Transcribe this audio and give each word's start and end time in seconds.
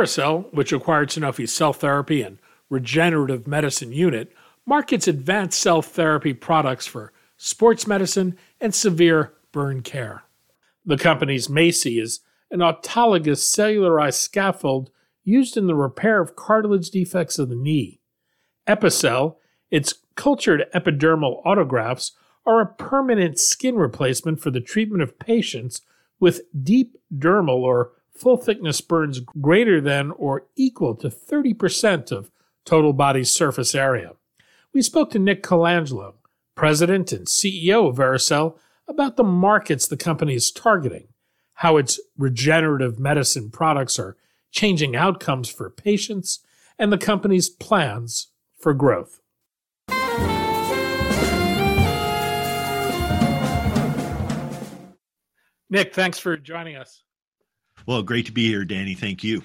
Vericel, 0.00 0.50
which 0.52 0.72
acquired 0.72 1.10
Sanofi's 1.10 1.52
cell 1.52 1.74
therapy 1.74 2.22
and 2.22 2.38
regenerative 2.70 3.46
medicine 3.46 3.92
unit, 3.92 4.32
markets 4.64 5.06
advanced 5.06 5.60
cell 5.60 5.82
therapy 5.82 6.32
products 6.32 6.86
for 6.86 7.12
sports 7.36 7.86
medicine 7.86 8.36
and 8.60 8.74
severe 8.74 9.34
burn 9.52 9.82
care. 9.82 10.22
The 10.86 10.96
company's 10.96 11.48
MACI 11.48 12.00
is 12.00 12.20
an 12.50 12.60
autologous 12.60 13.40
cellularized 13.44 14.14
scaffold 14.14 14.90
used 15.22 15.56
in 15.56 15.66
the 15.66 15.74
repair 15.74 16.20
of 16.22 16.34
cartilage 16.34 16.90
defects 16.90 17.38
of 17.38 17.50
the 17.50 17.56
knee. 17.56 18.00
Epicel, 18.66 19.36
its 19.70 19.94
cultured 20.14 20.64
epidermal 20.74 21.44
autografts, 21.44 22.12
are 22.46 22.60
a 22.60 22.66
permanent 22.66 23.38
skin 23.38 23.76
replacement 23.76 24.40
for 24.40 24.50
the 24.50 24.60
treatment 24.60 25.02
of 25.02 25.18
patients 25.18 25.82
with 26.18 26.42
deep 26.64 26.96
dermal 27.14 27.60
or 27.60 27.92
full 28.20 28.36
thickness 28.36 28.82
burns 28.82 29.20
greater 29.40 29.80
than 29.80 30.10
or 30.10 30.46
equal 30.54 30.94
to 30.94 31.08
30% 31.08 32.12
of 32.12 32.30
total 32.66 32.92
body 32.92 33.24
surface 33.24 33.74
area. 33.74 34.12
We 34.74 34.82
spoke 34.82 35.10
to 35.12 35.18
Nick 35.18 35.42
Colangelo, 35.42 36.14
president 36.54 37.12
and 37.12 37.26
CEO 37.26 37.88
of 37.88 37.96
Vericel, 37.96 38.58
about 38.86 39.16
the 39.16 39.24
markets 39.24 39.86
the 39.86 39.96
company 39.96 40.34
is 40.34 40.50
targeting, 40.50 41.08
how 41.54 41.78
its 41.78 41.98
regenerative 42.18 42.98
medicine 42.98 43.50
products 43.50 43.98
are 43.98 44.18
changing 44.50 44.94
outcomes 44.94 45.48
for 45.48 45.70
patients, 45.70 46.40
and 46.78 46.92
the 46.92 46.98
company's 46.98 47.48
plans 47.48 48.28
for 48.58 48.74
growth. 48.74 49.20
Nick, 55.70 55.94
thanks 55.94 56.18
for 56.18 56.36
joining 56.36 56.76
us. 56.76 57.04
Well, 57.90 58.04
great 58.04 58.26
to 58.26 58.32
be 58.32 58.46
here, 58.46 58.64
Danny. 58.64 58.94
Thank 58.94 59.24
you. 59.24 59.42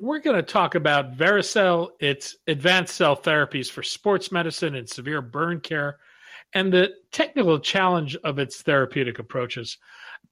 We're 0.00 0.18
going 0.18 0.34
to 0.34 0.42
talk 0.42 0.74
about 0.74 1.16
Vericel, 1.16 1.90
its 2.00 2.34
advanced 2.48 2.96
cell 2.96 3.16
therapies 3.16 3.70
for 3.70 3.84
sports 3.84 4.32
medicine 4.32 4.74
and 4.74 4.88
severe 4.88 5.22
burn 5.22 5.60
care, 5.60 5.98
and 6.52 6.72
the 6.72 6.90
technical 7.12 7.60
challenge 7.60 8.16
of 8.24 8.40
its 8.40 8.60
therapeutic 8.60 9.20
approaches. 9.20 9.78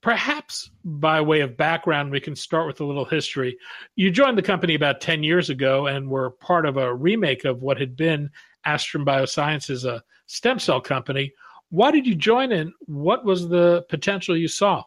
Perhaps 0.01 0.69
by 0.83 1.21
way 1.21 1.39
of 1.39 1.55
background, 1.55 2.11
we 2.11 2.19
can 2.19 2.35
start 2.35 2.67
with 2.67 2.81
a 2.81 2.85
little 2.85 3.05
history. 3.05 3.57
You 3.95 4.11
joined 4.11 4.37
the 4.37 4.41
company 4.41 4.75
about 4.75 4.99
10 4.99 5.23
years 5.23 5.49
ago 5.49 5.87
and 5.87 6.09
were 6.09 6.31
part 6.31 6.65
of 6.65 6.75
a 6.75 6.93
remake 6.93 7.45
of 7.45 7.61
what 7.61 7.79
had 7.79 7.95
been 7.95 8.29
Aastrom 8.67 9.05
Biosciences, 9.05 9.85
a 9.85 10.03
stem 10.25 10.59
cell 10.59 10.81
company. 10.81 11.31
Why 11.69 11.91
did 11.91 12.05
you 12.05 12.15
join 12.15 12.51
and 12.51 12.73
what 12.81 13.23
was 13.23 13.47
the 13.47 13.85
potential 13.87 14.35
you 14.35 14.49
saw? 14.49 14.83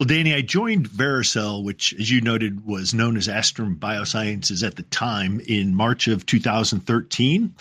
Well, 0.00 0.08
Danny, 0.08 0.34
I 0.34 0.40
joined 0.40 0.90
Vericel, 0.90 1.62
which, 1.62 1.94
as 2.00 2.10
you 2.10 2.20
noted, 2.20 2.66
was 2.66 2.92
known 2.92 3.16
as 3.16 3.28
Aastrom 3.28 3.78
Biosciences 3.78 4.66
at 4.66 4.74
the 4.74 4.82
time 4.82 5.40
in 5.46 5.72
March 5.72 6.08
of 6.08 6.26
2013. 6.26 7.54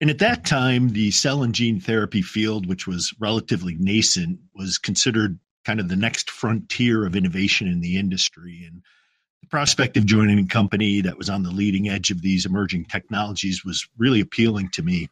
And 0.00 0.10
at 0.10 0.18
that 0.20 0.46
time, 0.46 0.90
the 0.90 1.10
cell 1.10 1.42
and 1.42 1.54
gene 1.54 1.78
therapy 1.78 2.22
field, 2.22 2.66
which 2.66 2.86
was 2.86 3.12
relatively 3.20 3.76
nascent, 3.78 4.38
was 4.54 4.78
considered 4.78 5.38
kind 5.66 5.78
of 5.78 5.88
the 5.88 5.96
next 5.96 6.30
frontier 6.30 7.04
of 7.04 7.14
innovation 7.14 7.68
in 7.68 7.80
the 7.80 7.98
industry. 7.98 8.64
And 8.66 8.82
the 9.42 9.48
prospect 9.48 9.98
of 9.98 10.06
joining 10.06 10.38
a 10.38 10.46
company 10.46 11.02
that 11.02 11.18
was 11.18 11.28
on 11.28 11.42
the 11.42 11.50
leading 11.50 11.90
edge 11.90 12.10
of 12.10 12.22
these 12.22 12.46
emerging 12.46 12.86
technologies 12.86 13.62
was 13.62 13.86
really 13.98 14.20
appealing 14.20 14.70
to 14.70 14.82
me. 14.82 15.10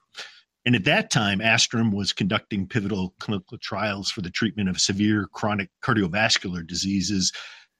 And 0.66 0.74
at 0.74 0.84
that 0.84 1.10
time, 1.10 1.38
Aastrom 1.38 1.94
was 1.94 2.12
conducting 2.12 2.66
pivotal 2.66 3.14
clinical 3.20 3.56
trials 3.56 4.10
for 4.10 4.20
the 4.20 4.30
treatment 4.30 4.68
of 4.68 4.80
severe 4.80 5.28
chronic 5.32 5.70
cardiovascular 5.80 6.66
diseases 6.66 7.32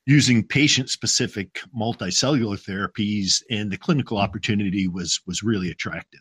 using 0.06 0.46
patient 0.46 0.88
specific 0.88 1.60
multicellular 1.76 2.56
therapies, 2.56 3.42
and 3.50 3.72
the 3.72 3.76
clinical 3.76 4.18
opportunity 4.18 4.86
was, 4.86 5.20
was 5.26 5.42
really 5.42 5.68
attractive. 5.68 6.20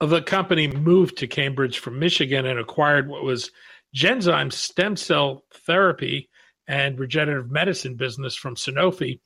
The 0.00 0.22
company 0.22 0.68
moved 0.68 1.18
to 1.18 1.26
Cambridge 1.26 1.80
from 1.80 1.98
Michigan 1.98 2.46
and 2.46 2.60
acquired 2.60 3.08
what 3.08 3.24
was 3.24 3.50
Genzyme's 3.96 4.54
stem 4.54 4.94
cell 4.94 5.42
therapy 5.52 6.30
and 6.68 6.96
regenerative 6.96 7.50
medicine 7.50 7.96
business 7.96 8.36
from 8.36 8.54
Sanofi. 8.54 9.18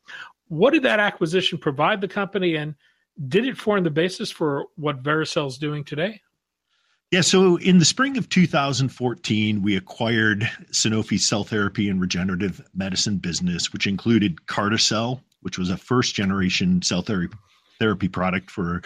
What 0.49 0.73
did 0.73 0.85
that 0.85 1.01
acquisition 1.01 1.59
provide 1.59 2.01
the 2.01 2.09
company, 2.09 2.57
and 2.57 2.77
did 3.29 3.47
it 3.47 3.57
form 3.57 3.85
the 3.85 3.91
basis 3.91 4.31
for 4.31 4.67
what 4.77 5.03
Vericel 5.03 5.47
is 5.47 5.59
doing 5.59 5.85
today? 5.85 6.21
Yeah, 7.11 7.21
so 7.21 7.57
in 7.57 7.79
the 7.79 7.85
spring 7.85 8.17
of 8.17 8.31
2014, 8.31 9.61
we 9.61 9.77
acquired 9.77 10.51
Sanofi's 10.71 11.27
cell 11.27 11.45
therapy 11.45 11.91
and 11.91 12.01
regenerative 12.01 12.67
medicine 12.75 13.19
business, 13.19 13.71
which 13.71 13.87
included 13.87 14.47
Carticel, 14.47 15.21
which 15.43 15.59
was 15.59 15.69
a 15.69 15.77
first 15.77 16.15
generation 16.15 16.81
cell 16.81 17.03
therapy, 17.03 17.37
therapy 17.79 18.09
product 18.09 18.51
for 18.51 18.81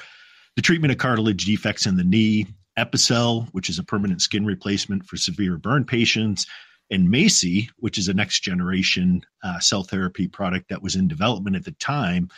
the 0.56 0.62
treatment 0.62 0.90
of 0.90 0.98
cartilage 0.98 1.44
defects 1.44 1.86
in 1.86 1.96
the 1.96 2.02
knee, 2.02 2.46
Epicel, 2.76 3.48
which 3.52 3.68
is 3.68 3.78
a 3.78 3.84
permanent 3.84 4.20
skin 4.20 4.44
replacement 4.44 5.06
for 5.06 5.16
severe 5.16 5.56
burn 5.56 5.84
patients, 5.84 6.46
and 6.90 7.08
MACI, 7.08 7.68
which 7.76 7.96
is 7.96 8.08
a 8.08 8.14
next 8.14 8.40
generation 8.40 9.22
uh, 9.44 9.60
cell 9.60 9.84
therapy 9.84 10.26
product 10.26 10.68
that 10.68 10.82
was 10.82 10.96
in 10.96 11.06
development 11.06 11.54
at 11.54 11.64
the 11.64 11.72
time 11.72 12.28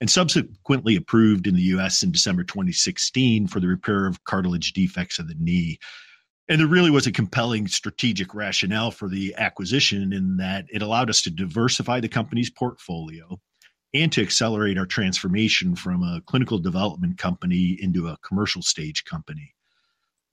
and 0.00 0.10
subsequently 0.10 0.96
approved 0.96 1.46
in 1.46 1.54
the 1.54 1.62
US 1.62 2.02
in 2.02 2.12
December 2.12 2.44
2016 2.44 3.46
for 3.46 3.60
the 3.60 3.66
repair 3.66 4.06
of 4.06 4.24
cartilage 4.24 4.72
defects 4.72 5.18
of 5.18 5.28
the 5.28 5.34
knee. 5.38 5.78
And 6.48 6.60
there 6.60 6.68
really 6.68 6.90
was 6.90 7.06
a 7.06 7.12
compelling 7.12 7.66
strategic 7.68 8.34
rationale 8.34 8.90
for 8.90 9.08
the 9.08 9.34
acquisition 9.36 10.12
in 10.12 10.38
that 10.38 10.66
it 10.70 10.82
allowed 10.82 11.10
us 11.10 11.22
to 11.22 11.30
diversify 11.30 12.00
the 12.00 12.08
company's 12.08 12.50
portfolio 12.50 13.38
and 13.94 14.12
to 14.12 14.22
accelerate 14.22 14.78
our 14.78 14.86
transformation 14.86 15.74
from 15.74 16.02
a 16.02 16.22
clinical 16.26 16.58
development 16.58 17.18
company 17.18 17.76
into 17.80 18.08
a 18.08 18.18
commercial 18.18 18.62
stage 18.62 19.04
company. 19.04 19.54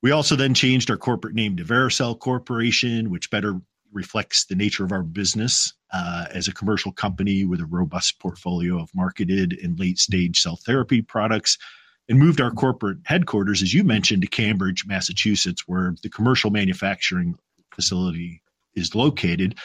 We 0.02 0.12
also 0.12 0.36
then 0.36 0.54
changed 0.54 0.92
our 0.92 0.98
corporate 0.98 1.36
name 1.36 1.58
to 1.58 1.64
Vericel 1.64 2.20
Corporation, 2.20 3.10
which 3.10 3.32
better 3.32 3.60
reflects 3.92 4.46
the 4.46 4.56
nature 4.56 4.84
of 4.84 4.92
our 4.92 5.04
business 5.04 5.74
uh, 5.96 6.26
as 6.34 6.48
a 6.50 6.54
commercial 6.54 6.92
company 6.92 7.46
with 7.46 7.62
a 7.62 7.66
robust 7.66 8.20
portfolio 8.20 8.78
of 8.78 8.94
marketed 8.94 9.58
and 9.64 9.80
late 9.80 9.98
stage 9.98 10.42
cell 10.42 10.58
therapy 10.58 11.02
products 11.02 11.58
and 12.10 12.20
moved 12.20 12.42
our 12.42 12.52
corporate 12.52 12.98
headquarters, 13.06 13.62
as 13.62 13.74
you 13.74 13.84
mentioned, 13.84 14.22
to 14.22 14.28
Cambridge, 14.28 14.86
Massachusetts, 14.86 15.64
where 15.68 15.96
the 16.04 16.10
commercial 16.10 16.52
manufacturing 16.52 17.36
facility 17.74 18.42
is 18.76 18.94
located. 18.94 19.56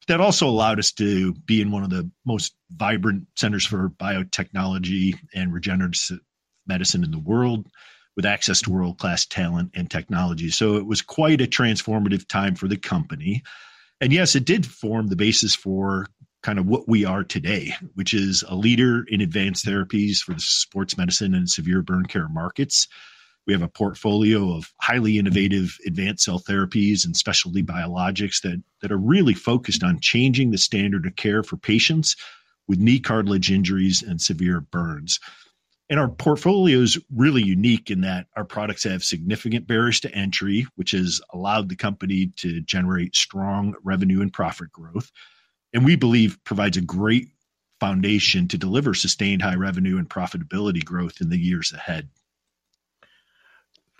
But 0.00 0.06
That 0.06 0.20
also 0.20 0.48
allowed 0.48 0.78
us 0.78 0.92
to 0.92 1.34
be 1.34 1.60
in 1.60 1.72
one 1.72 1.82
of 1.82 1.90
the 1.90 2.08
most 2.24 2.54
vibrant 2.70 3.26
centers 3.34 3.66
for 3.66 3.90
biotechnology 3.90 5.18
and 5.34 5.52
regenerative 5.52 6.20
medicine 6.66 7.02
in 7.02 7.10
the 7.10 7.18
world 7.18 7.66
with 8.14 8.26
access 8.26 8.62
to 8.62 8.70
world 8.70 8.98
class 8.98 9.26
talent 9.26 9.72
and 9.74 9.90
technology. 9.90 10.50
So 10.50 10.76
it 10.76 10.86
was 10.86 11.02
quite 11.02 11.40
a 11.40 11.46
transformative 11.46 12.28
time 12.28 12.54
for 12.54 12.68
the 12.68 12.76
company. 12.76 13.42
And 14.00 14.12
yes, 14.12 14.34
it 14.34 14.46
did 14.46 14.66
form 14.66 15.08
the 15.08 15.16
basis 15.16 15.54
for 15.54 16.06
kind 16.42 16.58
of 16.58 16.66
what 16.66 16.88
we 16.88 17.04
are 17.04 17.22
today, 17.22 17.74
which 17.94 18.14
is 18.14 18.42
a 18.48 18.54
leader 18.54 19.04
in 19.08 19.20
advanced 19.20 19.66
therapies 19.66 20.18
for 20.18 20.32
the 20.32 20.40
sports 20.40 20.96
medicine 20.96 21.34
and 21.34 21.50
severe 21.50 21.82
burn 21.82 22.06
care 22.06 22.28
markets. 22.28 22.88
We 23.46 23.52
have 23.52 23.62
a 23.62 23.68
portfolio 23.68 24.54
of 24.54 24.72
highly 24.80 25.18
innovative 25.18 25.76
advanced 25.86 26.24
cell 26.24 26.40
therapies 26.40 27.04
and 27.04 27.16
specialty 27.16 27.62
biologics 27.62 28.40
that, 28.42 28.62
that 28.80 28.92
are 28.92 28.98
really 28.98 29.34
focused 29.34 29.82
on 29.82 30.00
changing 30.00 30.50
the 30.50 30.58
standard 30.58 31.04
of 31.04 31.16
care 31.16 31.42
for 31.42 31.56
patients 31.56 32.16
with 32.68 32.78
knee 32.78 33.00
cartilage 33.00 33.50
injuries 33.50 34.02
and 34.02 34.20
severe 34.20 34.60
burns. 34.60 35.20
And 35.90 35.98
our 35.98 36.08
portfolio 36.08 36.78
is 36.78 36.98
really 37.12 37.42
unique 37.42 37.90
in 37.90 38.02
that 38.02 38.28
our 38.36 38.44
products 38.44 38.84
have 38.84 39.02
significant 39.02 39.66
barriers 39.66 39.98
to 40.00 40.14
entry, 40.14 40.68
which 40.76 40.92
has 40.92 41.20
allowed 41.30 41.68
the 41.68 41.74
company 41.74 42.30
to 42.36 42.60
generate 42.60 43.16
strong 43.16 43.74
revenue 43.82 44.22
and 44.22 44.32
profit 44.32 44.70
growth. 44.70 45.10
And 45.74 45.84
we 45.84 45.96
believe 45.96 46.38
provides 46.44 46.76
a 46.76 46.80
great 46.80 47.30
foundation 47.80 48.46
to 48.48 48.58
deliver 48.58 48.94
sustained 48.94 49.42
high 49.42 49.56
revenue 49.56 49.98
and 49.98 50.08
profitability 50.08 50.84
growth 50.84 51.20
in 51.20 51.28
the 51.28 51.38
years 51.38 51.72
ahead. 51.72 52.08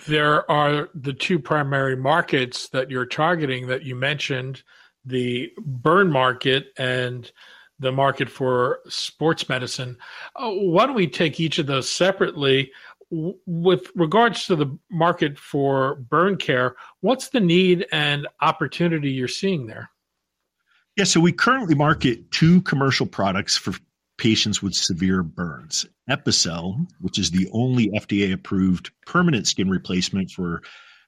There 0.07 0.49
are 0.51 0.91
the 0.95 1.13
two 1.13 1.41
primary 1.41 1.97
markets 1.97 2.69
that 2.69 2.91
you're 2.91 3.05
targeting 3.05 3.67
that 3.67 3.83
you 3.83 3.97
mentioned 3.97 4.63
the 5.05 5.51
burn 5.59 6.11
market 6.11 6.69
and 6.79 7.31
the 7.81 7.91
market 7.91 8.31
for 8.31 8.81
sports 8.89 9.49
medicine. 9.49 9.97
Uh, 10.37 10.51
why 10.51 10.87
don't 10.87 10.95
we 10.95 11.09
take 11.09 11.41
each 11.41 11.59
of 11.59 11.67
those 11.67 11.91
separately? 11.91 12.71
W- 13.11 13.37
with 13.47 13.91
regards 13.97 14.47
to 14.47 14.55
the 14.55 14.79
market 14.91 15.39
for 15.39 15.97
burn 15.97 16.37
care, 16.37 16.77
what's 17.01 17.31
the 17.31 17.41
need 17.41 17.87
and 17.91 18.29
opportunity 18.41 19.11
you're 19.11 19.29
seeing 19.29 19.67
there? 19.67 19.91
Yeah, 20.97 21.05
so 21.05 21.21
we 21.21 21.33
currently 21.33 21.75
market 21.75 22.31
two 22.31 22.61
commercial 22.63 23.07
products 23.07 23.57
for 23.57 23.75
patients 24.19 24.63
with 24.63 24.75
severe 24.75 25.23
burns. 25.23 25.87
Epicel, 26.11 26.87
which 27.01 27.19
is 27.19 27.31
the 27.31 27.49
only 27.53 27.89
FDA 27.91 28.33
approved 28.33 28.91
permanent 29.07 29.47
skin 29.47 29.71
replacement 29.71 30.31
for 30.31 30.63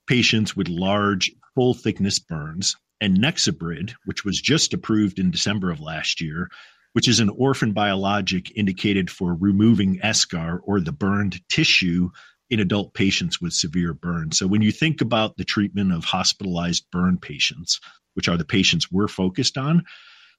patients 0.06 0.56
with 0.56 0.69
large, 0.69 1.30
full 1.54 1.74
thickness 1.74 2.19
burns, 2.19 2.76
and 3.02 3.19
Nexobrid, 3.19 3.94
which 4.04 4.25
was 4.25 4.40
just 4.40 4.72
approved 4.72 5.19
in 5.19 5.32
December 5.32 5.72
of 5.72 5.81
last 5.81 6.20
year, 6.20 6.49
which 6.93 7.08
is 7.08 7.19
an 7.19 7.31
orphan 7.31 7.72
biologic 7.72 8.56
indicated 8.56 9.10
for 9.10 9.34
removing 9.34 9.99
eschar 10.04 10.60
or 10.62 10.81
the 10.81 10.93
burned 10.93 11.40
tissue 11.49 12.10
in 12.49 12.60
adult 12.60 12.94
patients 12.94 13.40
with 13.40 13.52
severe 13.52 13.93
burns. 13.93 14.38
So 14.38 14.46
when 14.46 14.62
you 14.62 14.70
think 14.70 15.00
about 15.00 15.37
the 15.37 15.44
treatment 15.44 15.93
of 15.93 16.04
hospitalized 16.04 16.87
burn 16.93 17.19
patients, 17.19 17.81
which 18.14 18.28
are 18.28 18.37
the 18.37 18.44
patients 18.44 18.93
we're 18.93 19.08
focused 19.08 19.58
on, 19.58 19.82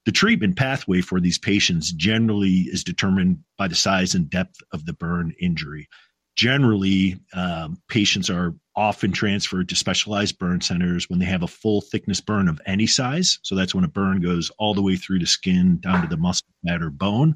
the 0.06 0.14
treatment 0.14 0.56
pathway 0.56 1.02
for 1.02 1.20
these 1.20 1.38
patients 1.38 1.92
generally 1.92 2.60
is 2.72 2.86
determined 2.86 3.40
by 3.58 3.68
the 3.68 3.76
size 3.76 4.16
and 4.16 4.30
depth 4.30 4.62
of 4.72 4.86
the 4.86 4.94
burn 4.94 5.34
injury. 5.38 5.90
Generally, 6.36 7.20
um, 7.34 7.78
patients 7.90 8.30
are 8.30 8.56
often 8.76 9.12
transferred 9.12 9.70
to 9.70 9.76
specialized 9.76 10.40
burn 10.40 10.62
centers 10.62 11.10
when 11.10 11.20
they 11.20 11.26
have 11.26 11.44
a 11.44 11.48
full 11.48 11.82
thickness 11.82 12.20
burn 12.20 12.48
of 12.48 12.60
any 12.66 12.88
size. 12.88 13.40
So 13.44 13.56
that's 13.56 13.76
when 13.76 13.84
a 13.84 13.90
burn 13.90 14.22
goes 14.22 14.50
all 14.58 14.74
the 14.74 14.82
way 14.82 14.96
through 14.96 15.20
the 15.20 15.28
skin 15.28 15.80
down 15.80 16.02
to 16.02 16.08
the 16.08 16.18
muscle, 16.18 16.48
fat, 16.68 16.82
or 16.82 16.90
bone, 16.90 17.36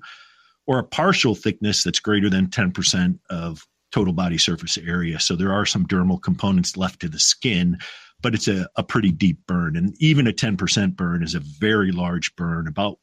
or 0.66 0.80
a 0.80 0.84
partial 0.84 1.36
thickness 1.36 1.84
that's 1.84 2.00
greater 2.00 2.30
than 2.30 2.48
10% 2.48 3.20
of 3.30 3.66
total 3.92 4.14
body 4.14 4.38
surface 4.38 4.78
area. 4.78 5.20
So 5.20 5.36
there 5.36 5.54
are 5.54 5.66
some 5.66 5.86
dermal 5.86 6.22
components 6.22 6.76
left 6.76 7.00
to 7.02 7.10
the 7.10 7.20
skin, 7.20 7.78
but 8.22 8.34
it's 8.34 8.48
a, 8.48 8.68
a 8.76 8.84
pretty 8.84 9.12
deep 9.12 9.40
burn. 9.48 9.78
And 9.78 9.96
even 10.00 10.28
a 10.28 10.34
10% 10.34 10.96
burn 10.96 11.24
is 11.24 11.36
a 11.36 11.40
very 11.40 11.92
large 11.92 12.36
burn, 12.36 12.68
about 12.68 12.98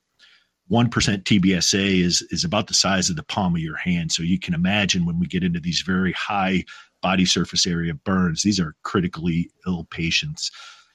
1% 0.71 0.89
TBSA 0.91 2.01
is, 2.03 2.23
is 2.31 2.45
about 2.45 2.69
the 2.69 2.75
size 2.75 3.11
of 3.11 3.17
the 3.17 3.23
palm 3.23 3.55
of 3.55 3.61
your 3.61 3.77
hand. 3.77 4.13
So 4.13 4.23
you 4.23 4.39
can 4.39 4.55
imagine 4.55 5.05
when 5.05 5.19
we 5.19 5.27
get 5.27 5.45
into 5.45 5.61
these 5.61 5.83
very 5.83 6.13
high 6.13 6.65
body 7.03 7.27
surface 7.27 7.67
area 7.67 7.93
burns, 7.95 8.43
these 8.43 8.59
are 8.59 8.75
critically 8.83 9.51
ill 9.67 9.87
patients. 9.91 10.51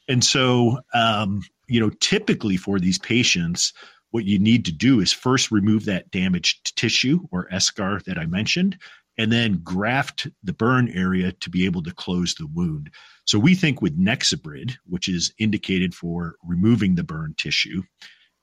And 0.08 0.24
so, 0.24 0.80
um, 0.94 1.44
you 1.68 1.80
know, 1.80 1.92
typically 2.02 2.58
for 2.58 2.80
these 2.80 2.98
patients, 2.98 3.74
what 4.10 4.26
you 4.26 4.40
need 4.40 4.66
to 4.66 4.72
do 4.72 5.00
is 5.00 5.14
first 5.14 5.52
remove 5.52 5.86
that 5.86 6.10
damaged 6.10 6.76
tissue 6.76 7.28
or 7.32 7.48
eschar 7.50 8.04
that 8.06 8.18
I 8.18 8.26
mentioned, 8.26 8.80
and 9.20 9.32
then 9.32 9.62
graft 9.64 10.28
the 10.44 10.54
burn 10.54 10.90
area 10.90 11.34
to 11.34 11.50
be 11.52 11.66
able 11.66 11.84
to 11.84 11.94
close 11.94 12.34
the 12.34 12.48
wound. 12.48 12.90
So 13.26 13.38
we 13.38 13.54
think 13.54 13.82
with 13.82 14.00
Nexobrid, 14.00 14.78
which 14.86 15.08
is 15.08 15.32
indicated 15.38 15.94
for 15.94 16.36
removing 16.44 16.96
the 16.96 17.04
burn 17.04 17.36
tissue, 17.38 17.84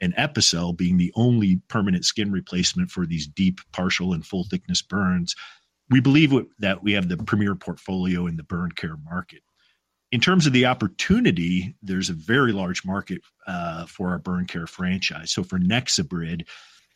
and 0.01 0.15
Epicel 0.17 0.77
being 0.77 0.97
the 0.97 1.13
only 1.15 1.61
permanent 1.69 2.05
skin 2.05 2.31
replacement 2.31 2.91
for 2.91 3.07
these 3.07 3.27
deep, 3.27 3.61
partial, 3.73 4.13
and 4.13 4.27
full 4.27 4.45
thickness 4.45 4.83
burns, 4.83 5.35
we 5.91 6.01
believe 6.01 6.33
that 6.59 6.83
we 6.83 6.93
have 6.93 7.09
the 7.09 7.17
premier 7.17 7.55
portfolio 7.55 8.27
in 8.27 8.37
the 8.37 8.43
burn 8.43 8.73
care 8.73 8.97
market. 9.05 9.43
In 10.13 10.21
terms 10.21 10.47
of 10.47 10.53
the 10.53 10.67
opportunity, 10.67 11.75
there's 11.83 12.11
a 12.11 12.15
very 12.15 12.53
large 12.53 12.85
market 12.85 13.23
uh, 13.47 13.87
for 13.87 14.11
our 14.11 14.19
burn 14.19 14.47
care 14.47 14.67
franchise. 14.67 15.33
So 15.33 15.43
for 15.43 15.59
Nexobrid, 15.59 16.47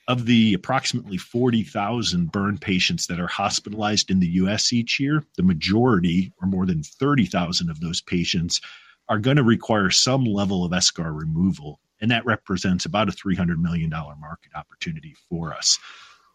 of 0.08 0.26
the 0.26 0.55
approximately 0.55 1.17
40,000 1.17 2.32
burn 2.32 2.58
patients 2.58 3.06
that 3.06 3.20
are 3.20 3.29
hospitalized 3.29 4.11
in 4.11 4.19
the 4.19 4.26
US 4.26 4.73
each 4.73 4.99
year, 4.99 5.23
the 5.37 5.44
majority, 5.44 6.32
or 6.43 6.49
more 6.49 6.67
than 6.67 6.82
30,000 6.82 7.70
of 7.70 7.79
those 7.81 8.00
patients, 8.00 8.61
are 9.08 9.20
going 9.20 9.37
to 9.37 9.44
require 9.44 9.91
some 9.91 10.25
level 10.25 10.64
of 10.64 10.73
eschar 10.73 11.17
removal 11.17 11.79
and 12.00 12.11
that 12.11 12.25
represents 12.25 12.85
about 12.85 13.08
a 13.08 13.12
$300 13.12 13.58
million 13.58 13.91
market 13.91 14.52
opportunity 14.55 15.14
for 15.29 15.52
us. 15.52 15.79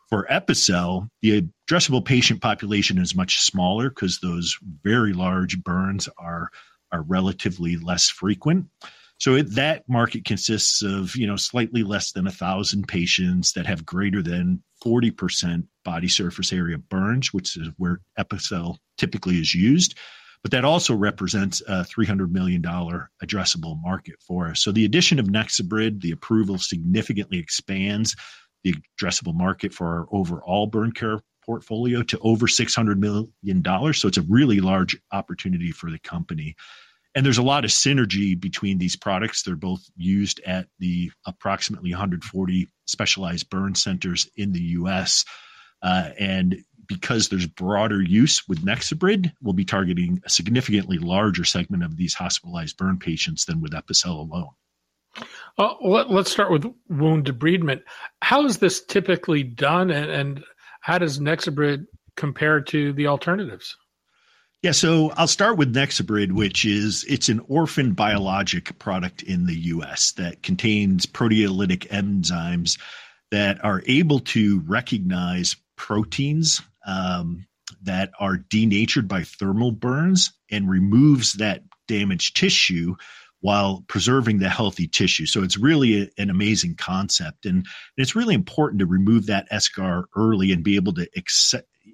For 0.09 0.27
Epicel, 0.29 1.09
the 1.21 1.41
addressable 1.69 2.05
patient 2.05 2.41
population 2.41 2.99
is 2.99 3.15
much 3.15 3.39
smaller 3.39 3.89
because 3.89 4.19
those 4.19 4.57
very 4.83 5.13
large 5.13 5.61
burns 5.63 6.07
are, 6.17 6.49
are 6.91 7.01
relatively 7.01 7.77
less 7.77 8.09
frequent. 8.09 8.67
So 9.17 9.35
it, 9.35 9.55
that 9.55 9.87
market 9.87 10.25
consists 10.25 10.83
of 10.83 11.15
you 11.15 11.25
know 11.25 11.37
slightly 11.37 11.83
less 11.83 12.11
than 12.11 12.27
a 12.27 12.31
thousand 12.31 12.87
patients 12.87 13.53
that 13.53 13.65
have 13.65 13.85
greater 13.85 14.21
than 14.21 14.61
forty 14.81 15.09
percent 15.09 15.67
body 15.85 16.09
surface 16.09 16.51
area 16.51 16.77
burns, 16.77 17.33
which 17.33 17.55
is 17.55 17.69
where 17.77 18.01
Epicel 18.19 18.77
typically 18.97 19.39
is 19.39 19.55
used 19.55 19.95
but 20.41 20.51
that 20.51 20.65
also 20.65 20.95
represents 20.95 21.61
a 21.61 21.83
$300 21.83 22.31
million 22.31 22.61
addressable 22.61 23.81
market 23.81 24.15
for 24.19 24.47
us. 24.47 24.61
So 24.61 24.71
the 24.71 24.85
addition 24.85 25.19
of 25.19 25.27
NexoBrid, 25.27 26.01
the 26.01 26.11
approval 26.11 26.57
significantly 26.57 27.39
expands 27.39 28.15
the 28.63 28.75
addressable 28.99 29.35
market 29.35 29.73
for 29.73 29.87
our 29.87 30.07
overall 30.11 30.67
burn 30.67 30.91
care 30.91 31.21
portfolio 31.45 32.01
to 32.01 32.19
over 32.19 32.47
$600 32.47 32.97
million. 32.97 33.93
So 33.93 34.07
it's 34.07 34.17
a 34.17 34.25
really 34.27 34.59
large 34.59 34.97
opportunity 35.11 35.71
for 35.71 35.91
the 35.91 35.99
company. 35.99 36.55
And 37.13 37.25
there's 37.25 37.37
a 37.37 37.43
lot 37.43 37.63
of 37.63 37.71
synergy 37.71 38.39
between 38.39 38.77
these 38.77 38.95
products. 38.95 39.43
They're 39.43 39.55
both 39.55 39.85
used 39.95 40.41
at 40.45 40.67
the 40.79 41.11
approximately 41.25 41.91
140 41.91 42.67
specialized 42.85 43.49
burn 43.49 43.75
centers 43.75 44.29
in 44.35 44.51
the 44.51 44.61
US. 44.61 45.23
Uh, 45.81 46.09
and 46.19 46.57
because 46.87 47.29
there's 47.29 47.47
broader 47.47 48.01
use 48.01 48.47
with 48.47 48.63
Nexobrid, 48.63 49.31
we'll 49.41 49.53
be 49.53 49.65
targeting 49.65 50.21
a 50.25 50.29
significantly 50.29 50.97
larger 50.97 51.43
segment 51.43 51.83
of 51.83 51.97
these 51.97 52.13
hospitalized 52.13 52.77
burn 52.77 52.97
patients 52.97 53.45
than 53.45 53.61
with 53.61 53.73
Epicel 53.73 54.29
alone. 54.29 54.49
Uh, 55.57 55.73
let, 55.81 56.07
us 56.07 56.31
start 56.31 56.51
with 56.51 56.65
wound 56.89 57.25
debridement. 57.25 57.81
How 58.21 58.45
is 58.45 58.57
this 58.57 58.83
typically 58.83 59.43
done, 59.43 59.89
and, 59.89 60.11
and 60.11 60.43
how 60.81 60.97
does 60.97 61.19
Nexobrid 61.19 61.87
compare 62.15 62.61
to 62.61 62.93
the 62.93 63.07
alternatives? 63.07 63.77
Yeah, 64.61 64.71
so 64.71 65.11
I'll 65.15 65.27
start 65.27 65.57
with 65.57 65.75
Nexobrid, 65.75 66.31
which 66.31 66.65
is 66.65 67.05
it's 67.07 67.29
an 67.29 67.39
orphan 67.47 67.93
biologic 67.93 68.77
product 68.79 69.21
in 69.21 69.45
the 69.45 69.55
U.S. 69.55 70.13
that 70.13 70.41
contains 70.41 71.05
proteolytic 71.05 71.87
enzymes 71.89 72.79
that 73.31 73.63
are 73.63 73.83
able 73.85 74.19
to 74.21 74.61
recognize 74.61 75.55
proteins 75.75 76.61
um, 76.85 77.45
that 77.83 78.11
are 78.19 78.37
denatured 78.37 79.07
by 79.07 79.23
thermal 79.23 79.71
burns 79.71 80.33
and 80.51 80.69
removes 80.69 81.33
that 81.33 81.63
damaged 81.87 82.35
tissue 82.35 82.95
while 83.41 83.83
preserving 83.87 84.39
the 84.39 84.49
healthy 84.49 84.87
tissue. 84.87 85.25
So 85.25 85.43
it's 85.43 85.57
really 85.57 86.01
a, 86.01 86.07
an 86.17 86.29
amazing 86.29 86.75
concept. 86.75 87.45
And 87.45 87.65
it's 87.95 88.15
really 88.15 88.33
important 88.33 88.79
to 88.79 88.87
remove 88.87 89.27
that 89.27 89.49
eschar 89.51 90.05
early 90.15 90.51
and 90.51 90.63
be 90.63 90.77
able 90.77 90.93
to 90.93 91.07
ex- 91.15 91.53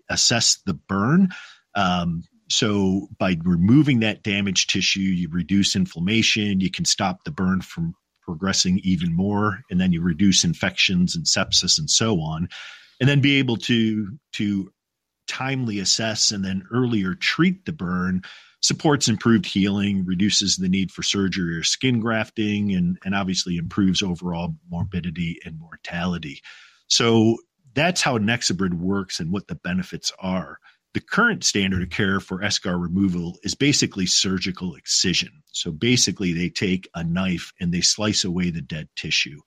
assess 0.10 0.60
the 0.66 0.74
burn. 0.74 1.30
Um, 1.76 2.24
so 2.50 3.08
by 3.18 3.38
removing 3.44 4.00
that 4.00 4.24
damaged 4.24 4.70
tissue, 4.70 5.00
you 5.00 5.30
reduce 5.30 5.76
inflammation, 5.76 6.60
you 6.60 6.72
can 6.72 6.86
stop 6.86 7.24
the 7.24 7.32
burn 7.32 7.62
from 7.62 7.96
progressing 8.22 8.80
even 8.84 9.16
more, 9.16 9.62
and 9.70 9.80
then 9.80 9.92
you 9.92 10.02
reduce 10.02 10.44
infections 10.44 11.16
and 11.16 11.26
sepsis 11.26 11.80
and 11.80 11.90
so 11.90 12.22
on. 12.22 12.48
And 13.00 13.10
then 13.10 13.20
be 13.20 13.40
able 13.40 13.58
to 13.58 14.18
to 14.34 14.72
timely 15.32 15.80
assess 15.80 16.32
and 16.32 16.44
then 16.44 16.64
earlier 16.72 17.16
treat 17.16 17.66
the 17.66 17.72
burn 17.72 18.22
supports 18.62 19.08
improved 19.08 19.46
healing, 19.46 20.06
reduces 20.06 20.58
the 20.58 20.70
need 20.70 20.92
for 20.92 21.02
surgery 21.02 21.58
or 21.58 21.64
skin 21.64 22.00
grafting, 22.00 22.74
and, 22.74 22.98
and 23.04 23.16
obviously 23.16 23.58
improves 23.58 24.04
overall 24.04 24.56
morbidity 24.70 25.40
and 25.46 25.58
mortality. 25.58 26.42
So 26.88 27.38
that's 27.74 28.02
how 28.02 28.18
Nexobrid 28.18 28.74
works 28.74 29.20
and 29.20 29.32
what 29.32 29.48
the 29.48 29.56
benefits 29.56 30.12
are. 30.20 30.60
The 30.94 31.00
current 31.00 31.46
standard 31.46 31.82
of 31.82 31.90
care 31.90 32.20
for 32.20 32.40
eschar 32.40 32.80
removal 32.80 33.38
is 33.44 33.56
basically 33.56 34.06
surgical 34.06 34.76
excision. 34.76 35.42
So 35.54 35.72
basically, 35.72 36.34
they 36.34 36.50
take 36.50 36.90
a 36.94 37.04
knife 37.04 37.54
and 37.62 37.74
they 37.74 37.80
slice 37.80 38.26
away 38.26 38.50
the 38.50 38.62
dead 38.62 38.90
tissue. 38.98 39.40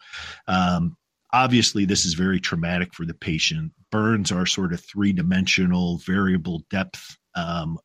Um, 0.49 0.97
obviously 1.35 1.85
this 1.85 2.07
is 2.07 2.14
very 2.14 2.38
traumatic 2.38 2.95
for 2.95 3.05
the 3.05 3.12
patient 3.12 3.73
burns 3.91 4.31
are 4.31 4.47
sort 4.47 4.73
of 4.73 4.81
three 4.81 5.12
dimensional 5.12 5.99
variable 5.99 6.62
depth 6.71 7.17
um, 7.35 7.76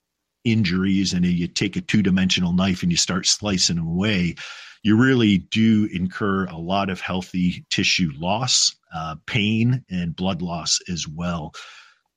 injuries 0.44 1.14
and 1.14 1.26
if 1.26 1.32
you 1.32 1.48
take 1.48 1.76
a 1.76 1.82
two 1.82 2.04
dimensional 2.04 2.54
knife 2.54 2.84
and 2.84 2.92
you 2.92 2.98
start 2.98 3.26
slicing 3.26 3.76
them 3.76 3.88
away 3.88 4.36
you 4.84 4.96
really 4.96 5.40
do 5.40 5.90
incur 5.92 6.46
a 6.46 6.58
lot 6.58 6.90
of 6.90 7.02
healthy 7.02 7.66
tissue 7.72 8.12
loss 8.18 8.76
uh, 8.96 9.16
pain 9.26 9.84
and 9.90 10.16
blood 10.16 10.44
loss 10.44 10.80
as 10.88 11.08
well 11.08 11.52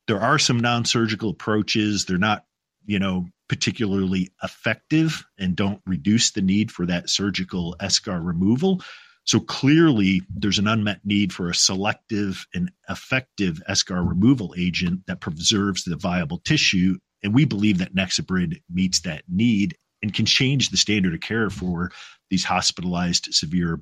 there 0.06 0.20
are 0.20 0.38
some 0.38 0.60
non-surgical 0.60 1.30
approaches 1.30 2.04
they're 2.04 2.18
not 2.18 2.44
you 2.84 2.98
know 2.98 3.26
particularly 3.52 4.32
effective 4.42 5.26
and 5.38 5.56
don't 5.56 5.82
reduce 5.86 6.30
the 6.30 6.40
need 6.40 6.72
for 6.72 6.86
that 6.86 7.10
surgical 7.10 7.76
eschar 7.80 8.24
removal. 8.24 8.80
So 9.24 9.40
clearly, 9.40 10.22
there's 10.34 10.58
an 10.58 10.66
unmet 10.66 11.00
need 11.04 11.32
for 11.32 11.48
a 11.48 11.54
selective 11.54 12.46
and 12.54 12.70
effective 12.88 13.62
eschar 13.68 14.06
removal 14.06 14.54
agent 14.58 15.06
that 15.06 15.20
preserves 15.20 15.84
the 15.84 15.96
viable 15.96 16.38
tissue. 16.38 16.98
And 17.22 17.32
we 17.32 17.44
believe 17.44 17.78
that 17.78 17.94
Nexobrid 17.94 18.60
meets 18.68 19.00
that 19.02 19.22
need 19.28 19.76
and 20.02 20.12
can 20.12 20.26
change 20.26 20.70
the 20.70 20.76
standard 20.76 21.14
of 21.14 21.20
care 21.20 21.50
for 21.50 21.92
these 22.30 22.44
hospitalized 22.44 23.32
severe 23.32 23.80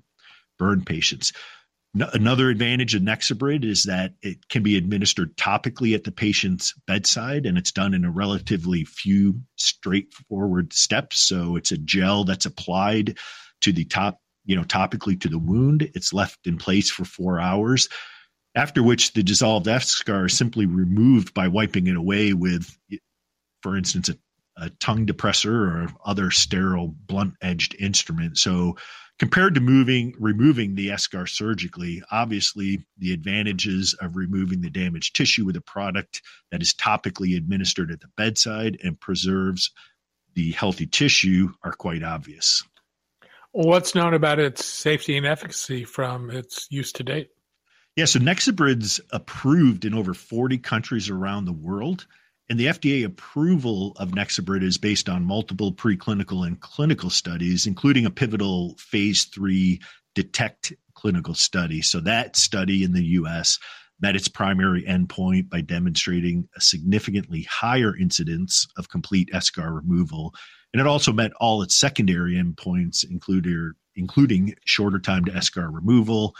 burn 0.58 0.84
patients. 0.84 1.32
Another 1.94 2.50
advantage 2.50 2.94
of 2.94 3.02
Nexobrid 3.02 3.64
is 3.64 3.84
that 3.84 4.12
it 4.22 4.48
can 4.48 4.62
be 4.62 4.76
administered 4.76 5.36
topically 5.36 5.94
at 5.94 6.04
the 6.04 6.12
patient's 6.12 6.72
bedside, 6.86 7.46
and 7.46 7.58
it's 7.58 7.72
done 7.72 7.94
in 7.94 8.04
a 8.04 8.10
relatively 8.10 8.84
few 8.84 9.40
straightforward 9.56 10.72
steps. 10.72 11.18
So 11.18 11.56
it's 11.56 11.72
a 11.72 11.78
gel 11.78 12.22
that's 12.22 12.46
applied 12.46 13.18
to 13.62 13.72
the 13.72 13.86
top, 13.86 14.20
you 14.50 14.56
know, 14.56 14.64
topically 14.64 15.18
to 15.20 15.28
the 15.28 15.38
wound. 15.38 15.88
It's 15.94 16.12
left 16.12 16.44
in 16.44 16.58
place 16.58 16.90
for 16.90 17.04
four 17.04 17.38
hours, 17.38 17.88
after 18.56 18.82
which 18.82 19.12
the 19.12 19.22
dissolved 19.22 19.66
eschar 19.66 20.26
is 20.26 20.36
simply 20.36 20.66
removed 20.66 21.32
by 21.34 21.46
wiping 21.46 21.86
it 21.86 21.94
away 21.94 22.32
with, 22.32 22.76
for 23.62 23.76
instance, 23.76 24.08
a, 24.08 24.16
a 24.56 24.70
tongue 24.80 25.06
depressor 25.06 25.52
or 25.52 25.88
other 26.04 26.32
sterile 26.32 26.88
blunt 27.06 27.34
edged 27.40 27.76
instrument. 27.78 28.38
So 28.38 28.76
compared 29.20 29.54
to 29.54 29.60
moving 29.60 30.14
removing 30.18 30.74
the 30.74 30.88
eschar 30.88 31.28
surgically 31.28 32.02
obviously 32.10 32.84
the 32.98 33.12
advantages 33.12 33.94
of 34.00 34.16
removing 34.16 34.62
the 34.62 34.70
damaged 34.70 35.14
tissue 35.14 35.44
with 35.44 35.56
a 35.56 35.60
product 35.60 36.22
that 36.50 36.62
is 36.62 36.74
topically 36.74 37.36
administered 37.36 37.92
at 37.92 38.00
the 38.00 38.08
bedside 38.16 38.78
and 38.82 38.98
preserves 38.98 39.70
the 40.34 40.52
healthy 40.52 40.86
tissue 40.86 41.50
are 41.62 41.72
quite 41.72 42.02
obvious 42.02 42.64
what's 43.52 43.94
known 43.94 44.14
about 44.14 44.38
its 44.38 44.64
safety 44.64 45.16
and 45.16 45.26
efficacy 45.26 45.84
from 45.84 46.30
its 46.30 46.66
use 46.70 46.92
to 46.92 47.02
date 47.02 47.30
yeah 47.96 48.04
so 48.04 48.18
nexobrid's 48.18 49.00
approved 49.12 49.84
in 49.84 49.94
over 49.94 50.14
40 50.14 50.58
countries 50.58 51.10
around 51.10 51.44
the 51.44 51.52
world 51.52 52.06
and 52.50 52.58
the 52.58 52.66
FDA 52.66 53.04
approval 53.04 53.92
of 53.96 54.10
Nexobrid 54.10 54.64
is 54.64 54.76
based 54.76 55.08
on 55.08 55.24
multiple 55.24 55.72
preclinical 55.72 56.44
and 56.44 56.58
clinical 56.58 57.08
studies, 57.08 57.64
including 57.64 58.06
a 58.06 58.10
pivotal 58.10 58.74
phase 58.76 59.26
three 59.26 59.80
DETECT 60.16 60.72
clinical 60.94 61.34
study. 61.34 61.80
So 61.80 62.00
that 62.00 62.34
study 62.34 62.82
in 62.82 62.92
the 62.92 63.04
US 63.04 63.60
met 64.00 64.16
its 64.16 64.26
primary 64.26 64.82
endpoint 64.82 65.48
by 65.48 65.60
demonstrating 65.60 66.48
a 66.56 66.60
significantly 66.60 67.42
higher 67.48 67.96
incidence 67.96 68.66
of 68.76 68.88
complete 68.88 69.30
eschar 69.32 69.72
removal. 69.72 70.34
And 70.72 70.80
it 70.80 70.86
also 70.86 71.12
met 71.12 71.32
all 71.40 71.62
its 71.62 71.74
secondary 71.74 72.34
endpoints, 72.34 73.04
including, 73.96 74.54
shorter 74.64 74.98
time 74.98 75.24
to 75.24 75.32
eschar 75.32 75.72
removal, 75.72 76.34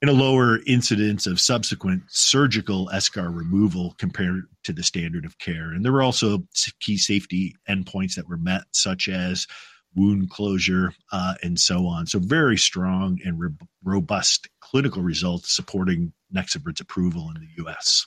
and 0.00 0.10
a 0.10 0.14
lower 0.14 0.60
incidence 0.66 1.26
of 1.26 1.40
subsequent 1.40 2.02
surgical 2.08 2.90
eschar 2.92 3.34
removal 3.34 3.94
compared 3.98 4.44
to 4.62 4.72
the 4.72 4.82
standard 4.82 5.24
of 5.24 5.38
care. 5.38 5.72
And 5.72 5.84
there 5.84 5.92
were 5.92 6.02
also 6.02 6.46
key 6.80 6.98
safety 6.98 7.56
endpoints 7.68 8.14
that 8.14 8.28
were 8.28 8.36
met, 8.36 8.64
such 8.72 9.08
as 9.08 9.46
wound 9.94 10.30
closure 10.30 10.92
uh, 11.12 11.34
and 11.42 11.58
so 11.58 11.86
on. 11.86 12.06
So, 12.06 12.18
very 12.18 12.58
strong 12.58 13.18
and 13.24 13.38
re- 13.38 13.50
robust 13.82 14.48
clinical 14.60 15.02
results 15.02 15.54
supporting 15.54 16.12
Nexobrid's 16.34 16.80
approval 16.80 17.30
in 17.34 17.40
the 17.40 17.64
US. 17.64 18.06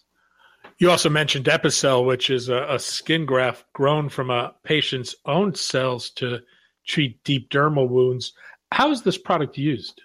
You 0.80 0.92
also 0.92 1.10
mentioned 1.10 1.46
Epicel, 1.46 2.06
which 2.06 2.30
is 2.30 2.50
a, 2.50 2.66
a 2.70 2.80
skin 2.80 3.26
graft 3.26 3.66
grown 3.74 4.10
from 4.10 4.30
a 4.30 4.54
patient's 4.64 5.16
own 5.26 5.56
cells 5.56 6.12
to 6.12 6.40
treat 6.86 7.24
deep 7.24 7.50
dermal 7.50 7.90
wounds. 7.90 8.34
How 8.72 8.92
is 8.92 9.02
this 9.02 9.18
product 9.18 9.58
used? 9.58 10.02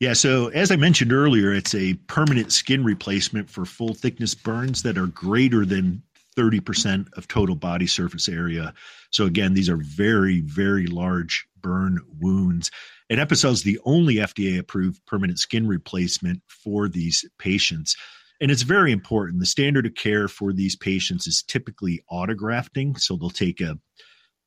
Yeah, 0.00 0.12
so 0.12 0.48
as 0.48 0.70
I 0.70 0.76
mentioned 0.76 1.12
earlier, 1.12 1.52
it's 1.52 1.74
a 1.74 1.94
permanent 2.08 2.52
skin 2.52 2.84
replacement 2.84 3.50
for 3.50 3.64
full 3.64 3.94
thickness 3.94 4.34
burns 4.34 4.82
that 4.82 4.98
are 4.98 5.06
greater 5.06 5.64
than 5.64 6.02
30% 6.36 7.12
of 7.16 7.28
total 7.28 7.54
body 7.54 7.86
surface 7.86 8.28
area. 8.28 8.74
So 9.10 9.24
again, 9.24 9.54
these 9.54 9.68
are 9.68 9.76
very, 9.76 10.40
very 10.40 10.86
large 10.86 11.46
burn 11.60 12.00
wounds. 12.20 12.70
And 13.08 13.20
Epicel 13.20 13.52
is 13.52 13.62
the 13.62 13.78
only 13.84 14.16
FDA 14.16 14.58
approved 14.58 15.04
permanent 15.06 15.38
skin 15.38 15.66
replacement 15.66 16.42
for 16.48 16.88
these 16.88 17.24
patients. 17.38 17.96
And 18.44 18.50
it's 18.50 18.60
very 18.60 18.92
important. 18.92 19.40
The 19.40 19.46
standard 19.46 19.86
of 19.86 19.94
care 19.94 20.28
for 20.28 20.52
these 20.52 20.76
patients 20.76 21.26
is 21.26 21.42
typically 21.42 22.04
autografting. 22.12 23.00
So 23.00 23.16
they'll 23.16 23.30
take 23.30 23.62
a, 23.62 23.78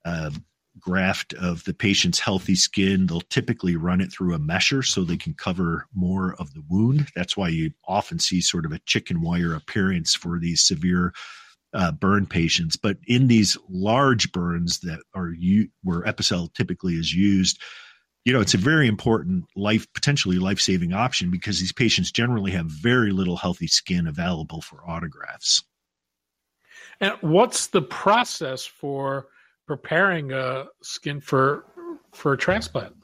a 0.06 0.32
graft 0.80 1.34
of 1.34 1.64
the 1.64 1.74
patient's 1.74 2.20
healthy 2.20 2.54
skin. 2.54 3.08
They'll 3.08 3.22
typically 3.22 3.76
run 3.76 4.00
it 4.00 4.12
through 4.12 4.36
a 4.36 4.40
mesher 4.40 4.86
so 4.86 5.04
they 5.04 5.18
can 5.18 5.34
cover 5.34 5.88
more 5.96 6.36
of 6.38 6.54
the 6.54 6.62
wound. 6.70 7.08
That's 7.16 7.36
why 7.36 7.48
you 7.48 7.72
often 7.88 8.20
see 8.20 8.40
sort 8.40 8.68
of 8.68 8.72
a 8.72 8.82
chicken 8.86 9.20
wire 9.20 9.56
appearance 9.56 10.14
for 10.14 10.38
these 10.38 10.62
severe 10.62 11.12
uh, 11.74 11.92
burn 11.92 12.28
patients. 12.28 12.78
But 12.78 12.98
in 13.08 13.26
these 13.26 13.58
large 13.68 14.32
burns 14.32 14.82
that 14.82 15.00
are 15.16 15.32
u- 15.36 15.70
where 15.82 16.04
Epicel 16.04 16.54
typically 16.54 16.94
is 16.94 17.16
used, 17.16 17.60
you 18.28 18.34
know, 18.34 18.42
it's 18.42 18.54
a 18.54 18.58
very 18.58 18.90
important 18.90 19.46
life, 19.56 19.88
potentially 19.94 20.38
life 20.38 20.60
saving 20.60 20.92
option 20.92 21.32
because 21.32 21.62
these 21.62 21.72
patients 21.72 22.12
generally 22.12 22.52
have 22.52 22.66
very 22.66 23.12
little 23.12 23.38
healthy 23.38 23.68
skin 23.68 24.06
available 24.06 24.60
for 24.60 24.82
autografts. 24.86 25.64
And 27.00 27.14
what's 27.22 27.68
the 27.68 27.82
process 27.82 28.66
for 28.66 29.28
preparing 29.66 30.34
a 30.34 30.66
skin 30.82 31.22
for 31.22 31.64
for 32.12 32.34
a 32.34 32.38
transplant? 32.38 32.98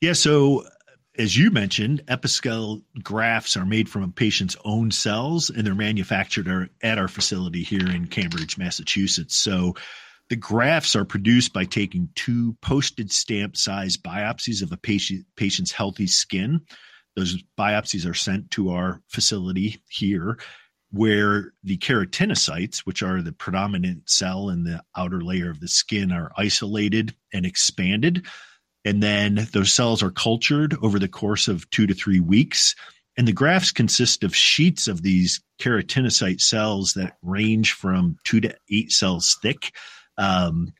Yeah, 0.00 0.14
so 0.14 0.66
as 1.16 1.36
you 1.38 1.52
mentioned, 1.52 2.02
Epicel 2.08 2.82
grafts 3.00 3.56
are 3.56 3.64
made 3.64 3.88
from 3.88 4.02
a 4.02 4.08
patient's 4.08 4.56
own 4.64 4.90
cells 4.90 5.50
and 5.50 5.64
they're 5.64 5.76
manufactured 5.76 6.68
at 6.82 6.98
our 6.98 7.06
facility 7.06 7.62
here 7.62 7.88
in 7.88 8.08
Cambridge, 8.08 8.58
Massachusetts. 8.58 9.36
So 9.36 9.76
the 10.32 10.36
grafts 10.36 10.96
are 10.96 11.04
produced 11.04 11.52
by 11.52 11.66
taking 11.66 12.08
two 12.14 12.56
postage 12.62 13.12
stamp 13.12 13.54
size 13.54 13.98
biopsies 13.98 14.62
of 14.62 14.72
a 14.72 14.78
patient, 14.78 15.26
patient's 15.36 15.72
healthy 15.72 16.06
skin. 16.06 16.62
Those 17.16 17.44
biopsies 17.60 18.08
are 18.08 18.14
sent 18.14 18.50
to 18.52 18.70
our 18.70 19.02
facility 19.08 19.82
here 19.90 20.38
where 20.90 21.52
the 21.62 21.76
keratinocytes, 21.76 22.78
which 22.78 23.02
are 23.02 23.20
the 23.20 23.34
predominant 23.34 24.08
cell 24.08 24.48
in 24.48 24.64
the 24.64 24.82
outer 24.96 25.20
layer 25.20 25.50
of 25.50 25.60
the 25.60 25.68
skin, 25.68 26.10
are 26.10 26.32
isolated 26.38 27.14
and 27.34 27.44
expanded. 27.44 28.24
And 28.86 29.02
then 29.02 29.46
those 29.52 29.70
cells 29.70 30.02
are 30.02 30.10
cultured 30.10 30.74
over 30.80 30.98
the 30.98 31.08
course 31.08 31.46
of 31.46 31.68
two 31.68 31.86
to 31.86 31.92
three 31.92 32.20
weeks. 32.20 32.74
And 33.18 33.28
the 33.28 33.34
grafts 33.34 33.70
consist 33.70 34.24
of 34.24 34.34
sheets 34.34 34.88
of 34.88 35.02
these 35.02 35.42
keratinocyte 35.60 36.40
cells 36.40 36.94
that 36.94 37.18
range 37.20 37.72
from 37.72 38.16
two 38.24 38.40
to 38.40 38.56
eight 38.70 38.92
cells 38.92 39.36
thick. 39.42 39.72
Um, 40.22 40.72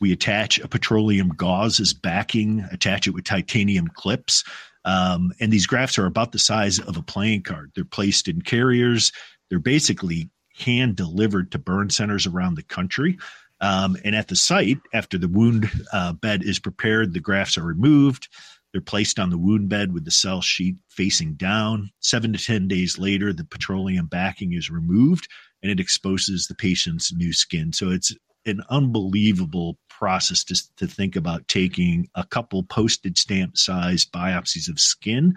we 0.00 0.12
attach 0.12 0.58
a 0.58 0.68
petroleum 0.68 1.28
gauze 1.28 1.80
as 1.80 1.94
backing, 1.94 2.66
attach 2.70 3.06
it 3.06 3.14
with 3.14 3.24
titanium 3.24 3.88
clips. 3.88 4.44
Um, 4.84 5.32
and 5.40 5.52
these 5.52 5.66
grafts 5.66 5.98
are 5.98 6.06
about 6.06 6.32
the 6.32 6.38
size 6.38 6.78
of 6.78 6.96
a 6.96 7.02
playing 7.02 7.42
card. 7.42 7.72
They're 7.74 7.84
placed 7.84 8.28
in 8.28 8.42
carriers 8.42 9.10
they're 9.48 9.58
basically 9.58 10.30
hand 10.54 10.96
delivered 10.96 11.52
to 11.52 11.58
burn 11.58 11.90
centers 11.90 12.26
around 12.26 12.54
the 12.54 12.62
country. 12.62 13.18
Um, 13.60 13.96
and 14.04 14.14
at 14.14 14.28
the 14.28 14.36
site, 14.36 14.78
after 14.92 15.18
the 15.18 15.28
wound 15.28 15.70
uh, 15.92 16.12
bed 16.14 16.42
is 16.42 16.58
prepared, 16.58 17.12
the 17.12 17.20
grafts 17.20 17.56
are 17.56 17.64
removed. 17.64 18.28
They're 18.72 18.82
placed 18.82 19.18
on 19.18 19.30
the 19.30 19.38
wound 19.38 19.68
bed 19.68 19.92
with 19.92 20.04
the 20.04 20.10
cell 20.10 20.42
sheet 20.42 20.76
facing 20.88 21.34
down. 21.34 21.90
Seven 22.00 22.32
to 22.32 22.38
10 22.38 22.68
days 22.68 22.98
later, 22.98 23.32
the 23.32 23.44
petroleum 23.44 24.06
backing 24.06 24.52
is 24.52 24.70
removed 24.70 25.28
and 25.62 25.70
it 25.70 25.80
exposes 25.80 26.46
the 26.46 26.54
patient's 26.54 27.12
new 27.14 27.32
skin. 27.32 27.72
So 27.72 27.90
it's 27.90 28.14
an 28.46 28.62
unbelievable 28.70 29.78
process 29.90 30.44
to, 30.44 30.76
to 30.76 30.86
think 30.86 31.16
about 31.16 31.48
taking 31.48 32.08
a 32.14 32.24
couple 32.24 32.62
postage 32.62 33.18
stamp 33.18 33.56
size 33.56 34.04
biopsies 34.04 34.68
of 34.68 34.78
skin 34.80 35.34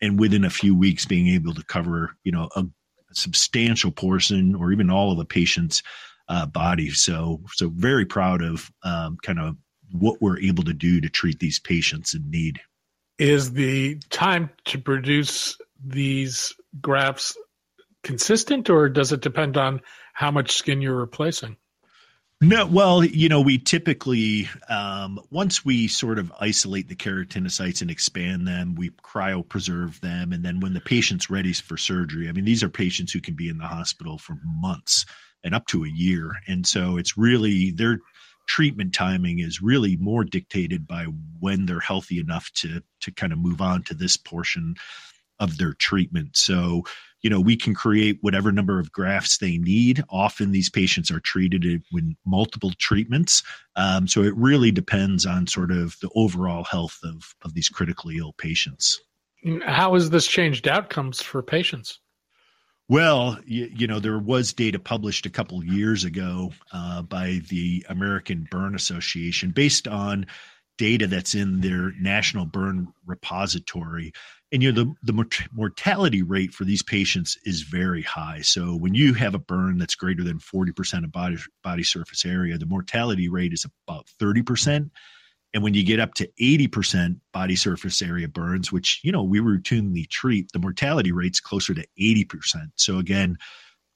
and 0.00 0.18
within 0.18 0.44
a 0.44 0.50
few 0.50 0.76
weeks 0.76 1.04
being 1.04 1.28
able 1.28 1.54
to 1.54 1.64
cover, 1.64 2.16
you 2.24 2.32
know, 2.32 2.48
a 2.56 2.64
substantial 3.12 3.90
portion 3.90 4.54
or 4.54 4.72
even 4.72 4.90
all 4.90 5.12
of 5.12 5.18
the 5.18 5.24
patient's 5.24 5.82
uh, 6.28 6.46
body. 6.46 6.90
So, 6.90 7.40
so 7.52 7.70
very 7.70 8.04
proud 8.04 8.42
of 8.42 8.70
um, 8.82 9.16
kind 9.22 9.38
of 9.38 9.56
what 9.92 10.20
we're 10.20 10.40
able 10.40 10.64
to 10.64 10.74
do 10.74 11.00
to 11.00 11.08
treat 11.08 11.38
these 11.38 11.58
patients 11.58 12.14
in 12.14 12.30
need. 12.30 12.60
Is 13.18 13.52
the 13.52 14.00
time 14.10 14.50
to 14.66 14.78
produce 14.78 15.56
these 15.84 16.52
grafts 16.80 17.36
consistent, 18.02 18.68
or 18.68 18.88
does 18.88 19.12
it 19.12 19.20
depend 19.20 19.56
on 19.56 19.80
how 20.12 20.30
much 20.30 20.52
skin 20.52 20.82
you're 20.82 20.96
replacing? 20.96 21.56
No, 22.40 22.66
well, 22.66 23.02
you 23.04 23.28
know, 23.28 23.40
we 23.40 23.58
typically 23.58 24.48
um, 24.68 25.18
once 25.30 25.64
we 25.64 25.88
sort 25.88 26.18
of 26.18 26.32
isolate 26.40 26.88
the 26.88 26.96
keratinocytes 26.96 27.80
and 27.80 27.90
expand 27.90 28.46
them, 28.46 28.74
we 28.74 28.90
cryopreserve 28.90 30.00
them, 30.00 30.32
and 30.32 30.44
then 30.44 30.60
when 30.60 30.74
the 30.74 30.80
patient's 30.80 31.30
ready 31.30 31.52
for 31.54 31.76
surgery, 31.76 32.28
I 32.28 32.32
mean, 32.32 32.44
these 32.44 32.62
are 32.62 32.68
patients 32.68 33.12
who 33.12 33.20
can 33.20 33.34
be 33.34 33.48
in 33.48 33.58
the 33.58 33.66
hospital 33.66 34.18
for 34.18 34.36
months 34.44 35.06
and 35.42 35.54
up 35.54 35.66
to 35.68 35.84
a 35.84 35.88
year, 35.88 36.32
and 36.46 36.66
so 36.66 36.98
it's 36.98 37.16
really 37.16 37.70
they're 37.70 38.00
treatment 38.46 38.92
timing 38.92 39.38
is 39.38 39.62
really 39.62 39.96
more 39.96 40.22
dictated 40.22 40.86
by 40.86 41.04
when 41.40 41.64
they're 41.64 41.80
healthy 41.80 42.18
enough 42.18 42.50
to 42.52 42.82
to 43.00 43.10
kind 43.12 43.32
of 43.32 43.38
move 43.38 43.60
on 43.62 43.82
to 43.84 43.94
this 43.94 44.16
portion 44.18 44.74
of 45.38 45.58
their 45.58 45.72
treatment. 45.74 46.36
So, 46.36 46.84
you 47.22 47.30
know, 47.30 47.40
we 47.40 47.56
can 47.56 47.74
create 47.74 48.18
whatever 48.20 48.52
number 48.52 48.78
of 48.78 48.92
grafts 48.92 49.38
they 49.38 49.58
need. 49.58 50.04
Often 50.10 50.52
these 50.52 50.70
patients 50.70 51.10
are 51.10 51.20
treated 51.20 51.82
with 51.90 52.14
multiple 52.26 52.72
treatments. 52.78 53.42
Um, 53.76 54.06
so 54.06 54.22
it 54.22 54.36
really 54.36 54.70
depends 54.70 55.24
on 55.24 55.46
sort 55.46 55.72
of 55.72 55.96
the 56.02 56.10
overall 56.14 56.64
health 56.64 56.98
of, 57.02 57.34
of 57.42 57.54
these 57.54 57.68
critically 57.68 58.18
ill 58.18 58.34
patients. 58.34 59.00
How 59.64 59.94
has 59.94 60.10
this 60.10 60.26
changed 60.26 60.68
outcomes 60.68 61.20
for 61.20 61.42
patients? 61.42 61.98
Well, 62.88 63.38
you, 63.46 63.70
you, 63.74 63.86
know, 63.86 63.98
there 63.98 64.18
was 64.18 64.52
data 64.52 64.78
published 64.78 65.24
a 65.24 65.30
couple 65.30 65.64
years 65.64 66.04
ago 66.04 66.52
uh, 66.72 67.00
by 67.02 67.40
the 67.48 67.84
American 67.88 68.46
Burn 68.50 68.74
Association 68.74 69.52
based 69.52 69.88
on 69.88 70.26
data 70.76 71.06
that's 71.06 71.34
in 71.34 71.60
their 71.60 71.92
national 71.98 72.44
burn 72.44 72.92
repository. 73.06 74.12
And 74.54 74.62
you 74.62 74.70
know, 74.70 74.84
the, 74.84 75.12
the 75.12 75.46
mortality 75.52 76.22
rate 76.22 76.54
for 76.54 76.62
these 76.62 76.80
patients 76.80 77.36
is 77.44 77.62
very 77.62 78.02
high. 78.02 78.40
So 78.42 78.76
when 78.76 78.94
you 78.94 79.12
have 79.14 79.34
a 79.34 79.38
burn 79.40 79.78
that's 79.78 79.96
greater 79.96 80.22
than 80.22 80.38
40% 80.38 81.02
of 81.02 81.10
body, 81.10 81.38
body 81.64 81.82
surface 81.82 82.24
area, 82.24 82.56
the 82.56 82.64
mortality 82.64 83.28
rate 83.28 83.52
is 83.52 83.66
about 83.88 84.06
30%. 84.22 84.90
And 85.54 85.62
when 85.64 85.74
you 85.74 85.84
get 85.84 85.98
up 85.98 86.14
to 86.14 86.28
80% 86.40 87.18
body 87.32 87.56
surface 87.56 88.00
area 88.00 88.28
burns, 88.28 88.70
which, 88.70 89.00
you 89.02 89.10
know, 89.10 89.24
we 89.24 89.40
routinely 89.40 90.08
treat, 90.08 90.52
the 90.52 90.60
mortality 90.60 91.10
rate's 91.10 91.40
closer 91.40 91.74
to 91.74 91.84
80%. 92.00 92.68
So 92.76 92.98
again, 92.98 93.36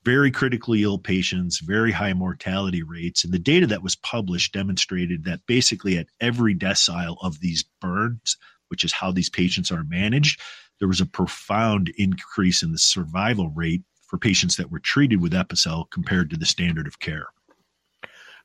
very 0.04 0.32
critically 0.32 0.82
ill 0.82 0.98
patients, 0.98 1.60
very 1.60 1.92
high 1.92 2.14
mortality 2.14 2.82
rates. 2.82 3.22
And 3.22 3.32
the 3.32 3.38
data 3.38 3.68
that 3.68 3.84
was 3.84 3.94
published 3.94 4.54
demonstrated 4.54 5.22
that 5.22 5.46
basically 5.46 5.98
at 5.98 6.08
every 6.20 6.56
decile 6.56 7.16
of 7.22 7.38
these 7.38 7.64
burns, 7.80 8.36
which 8.68 8.84
is 8.84 8.92
how 8.92 9.10
these 9.10 9.30
patients 9.30 9.70
are 9.70 9.84
managed, 9.84 10.40
there 10.78 10.88
was 10.88 11.00
a 11.00 11.06
profound 11.06 11.92
increase 11.96 12.62
in 12.62 12.72
the 12.72 12.78
survival 12.78 13.50
rate 13.50 13.82
for 14.06 14.18
patients 14.18 14.56
that 14.56 14.70
were 14.70 14.78
treated 14.78 15.20
with 15.20 15.32
Epicel 15.32 15.90
compared 15.90 16.30
to 16.30 16.36
the 16.36 16.46
standard 16.46 16.86
of 16.86 16.98
care. 16.98 17.26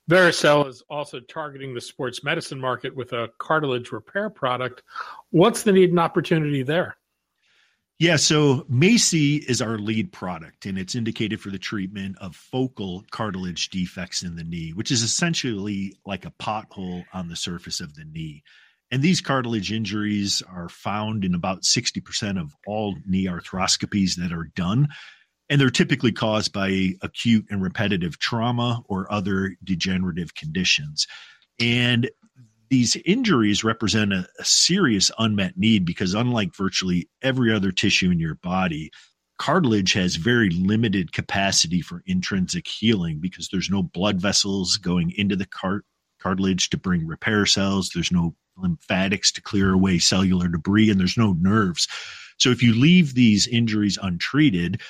Vericel 0.09 0.67
is 0.67 0.83
also 0.89 1.21
targeting 1.21 1.73
the 1.73 1.79
sports 1.79 2.23
medicine 2.23 2.59
market 2.59 2.93
with 2.93 3.13
a 3.13 3.29
cartilage 3.37 3.91
repair 3.91 4.29
product. 4.29 4.83
What's 5.29 5.63
the 5.63 5.71
need 5.71 5.91
and 5.91 5.99
opportunity 5.99 6.63
there? 6.63 6.97
Yeah, 7.99 8.17
so 8.17 8.65
MACI 8.69 9.45
is 9.47 9.61
our 9.61 9.77
lead 9.77 10.11
product, 10.11 10.65
and 10.65 10.77
it's 10.77 10.95
indicated 10.95 11.39
for 11.39 11.51
the 11.51 11.59
treatment 11.59 12.17
of 12.19 12.35
focal 12.35 13.05
cartilage 13.11 13.69
defects 13.69 14.23
in 14.23 14.35
the 14.35 14.43
knee, 14.43 14.71
which 14.71 14.91
is 14.91 15.03
essentially 15.03 15.95
like 16.05 16.25
a 16.25 16.31
pothole 16.31 17.05
on 17.13 17.29
the 17.29 17.35
surface 17.37 17.79
of 17.79 17.93
the 17.93 18.03
knee. 18.03 18.43
And 18.93 19.01
these 19.01 19.21
cartilage 19.21 19.71
injuries 19.71 20.43
are 20.47 20.69
found 20.69 21.25
in 21.25 21.33
about 21.33 21.63
60% 21.63 22.39
of 22.39 22.53
all 22.67 22.95
knee 23.07 23.25
arthroscopies 23.25 24.17
that 24.17 24.31
are 24.31 24.51
done 24.55 24.87
and 25.49 25.59
they're 25.59 25.71
typically 25.71 26.11
caused 26.11 26.53
by 26.53 26.91
acute 27.01 27.47
and 27.49 27.59
repetitive 27.59 28.19
trauma 28.19 28.83
or 28.85 29.11
other 29.11 29.55
degenerative 29.63 30.35
conditions. 30.35 31.07
And 31.59 32.11
these 32.69 32.95
injuries 33.05 33.63
represent 33.63 34.13
a, 34.13 34.27
a, 34.39 34.45
serious 34.45 35.09
unmet 35.17 35.57
need 35.57 35.85
because, 35.85 36.13
unlike 36.13 36.55
virtually 36.55 37.09
every 37.23 37.51
other 37.51 37.71
tissue 37.71 38.11
in 38.11 38.19
your 38.19 38.35
body, 38.35 38.91
cartilage 39.39 39.93
has 39.93 40.17
very 40.17 40.51
limited 40.51 41.13
capacity 41.13 41.81
for 41.81 42.03
intrinsic 42.05 42.67
healing 42.67 43.19
because 43.19 43.49
there's 43.51 43.71
no 43.71 43.81
blood 43.81 44.21
vessels 44.21 44.77
going 44.77 45.11
into 45.17 45.35
the 45.35 45.47
cart- 45.47 45.85
cartilage 46.21 46.69
to 46.69 46.77
bring 46.77 47.05
repair 47.05 47.45
cells, 47.45 47.89
there's 47.93 48.11
no 48.11 48.35
lymphatics 48.57 49.31
to 49.33 49.41
clear 49.41 49.73
away 49.73 49.99
cellular 49.99 50.47
debris, 50.47 50.89
and 50.89 50.99
there's 50.99 51.17
no 51.17 51.33
nerves. 51.33 51.87
So, 52.37 52.49
if 52.49 52.63
you 52.63 52.73
leave 52.73 53.13
these 53.13 53.47
injuries 53.47 53.97
untreated, 54.01 54.81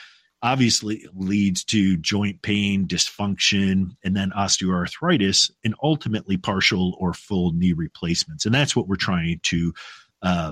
obviously 0.41 1.05
leads 1.13 1.63
to 1.63 1.97
joint 1.97 2.41
pain, 2.41 2.85
dysfunction, 2.85 3.95
and 4.03 4.15
then 4.15 4.31
osteoarthritis, 4.31 5.49
and 5.63 5.73
ultimately 5.81 6.37
partial 6.37 6.95
or 6.99 7.13
full 7.13 7.53
knee 7.53 7.73
replacements. 7.73 8.45
And 8.45 8.53
that's 8.53 8.75
what 8.75 8.87
we're 8.87 8.95
trying 8.97 9.39
to 9.43 9.73
uh, 10.21 10.51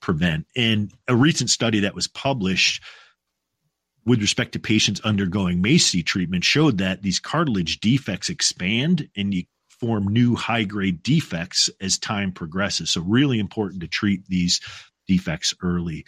prevent. 0.00 0.46
And 0.56 0.90
a 1.06 1.14
recent 1.14 1.50
study 1.50 1.80
that 1.80 1.94
was 1.94 2.08
published 2.08 2.82
with 4.06 4.20
respect 4.20 4.52
to 4.52 4.58
patients 4.58 5.00
undergoing 5.00 5.62
MACI 5.62 6.04
treatment 6.04 6.44
showed 6.44 6.78
that 6.78 7.02
these 7.02 7.18
cartilage 7.18 7.80
defects 7.80 8.30
expand 8.30 9.08
and 9.16 9.34
you 9.34 9.44
form 9.80 10.08
new 10.08 10.34
high 10.34 10.64
grade 10.64 11.02
defects 11.02 11.70
as 11.80 11.98
time 11.98 12.32
progresses. 12.32 12.90
So, 12.90 13.02
really 13.02 13.38
important 13.38 13.82
to 13.82 13.88
treat 13.88 14.26
these 14.26 14.60
defects 15.06 15.54
early. 15.62 16.04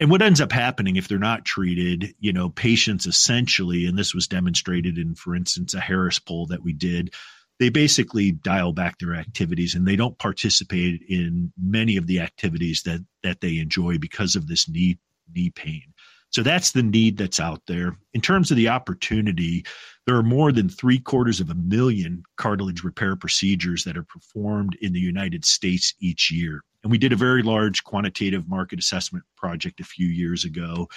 And 0.00 0.10
what 0.10 0.22
ends 0.22 0.40
up 0.40 0.52
happening 0.52 0.96
if 0.96 1.08
they're 1.08 1.18
not 1.18 1.44
treated, 1.44 2.14
you 2.20 2.32
know, 2.32 2.50
patients 2.50 3.06
essentially, 3.06 3.86
and 3.86 3.98
this 3.98 4.14
was 4.14 4.28
demonstrated 4.28 4.96
in, 4.96 5.14
for 5.16 5.34
instance, 5.34 5.74
a 5.74 5.80
Harris 5.80 6.20
poll 6.20 6.46
that 6.46 6.62
we 6.62 6.72
did, 6.72 7.12
they 7.58 7.68
basically 7.68 8.30
dial 8.30 8.72
back 8.72 8.98
their 8.98 9.14
activities 9.14 9.74
and 9.74 9.86
they 9.86 9.96
don't 9.96 10.18
participate 10.18 11.02
in 11.08 11.52
many 11.60 11.96
of 11.96 12.06
the 12.06 12.20
activities 12.20 12.82
that 12.82 13.04
that 13.22 13.40
they 13.40 13.58
enjoy 13.58 13.98
because 13.98 14.36
of 14.36 14.46
this 14.46 14.68
knee 14.68 14.98
knee 15.34 15.50
pain. 15.50 15.82
So 16.30 16.42
that's 16.42 16.72
the 16.72 16.82
need 16.82 17.16
that's 17.16 17.40
out 17.40 17.62
there. 17.66 17.96
In 18.12 18.20
terms 18.20 18.50
of 18.50 18.56
the 18.56 18.68
opportunity, 18.68 19.64
there 20.06 20.16
are 20.16 20.22
more 20.22 20.52
than 20.52 20.68
three 20.68 20.98
quarters 20.98 21.40
of 21.40 21.50
a 21.50 21.54
million 21.54 22.22
cartilage 22.36 22.84
repair 22.84 23.16
procedures 23.16 23.84
that 23.84 23.96
are 23.96 24.04
performed 24.04 24.76
in 24.80 24.92
the 24.92 25.00
United 25.00 25.44
States 25.44 25.94
each 26.00 26.30
year. 26.30 26.62
And 26.82 26.92
we 26.92 26.98
did 26.98 27.12
a 27.12 27.16
very 27.16 27.42
large 27.42 27.82
quantitative 27.84 28.48
market 28.48 28.78
assessment 28.78 29.24
project 29.36 29.80
a 29.80 29.84
few 29.84 30.06
years 30.06 30.44
ago 30.44 30.88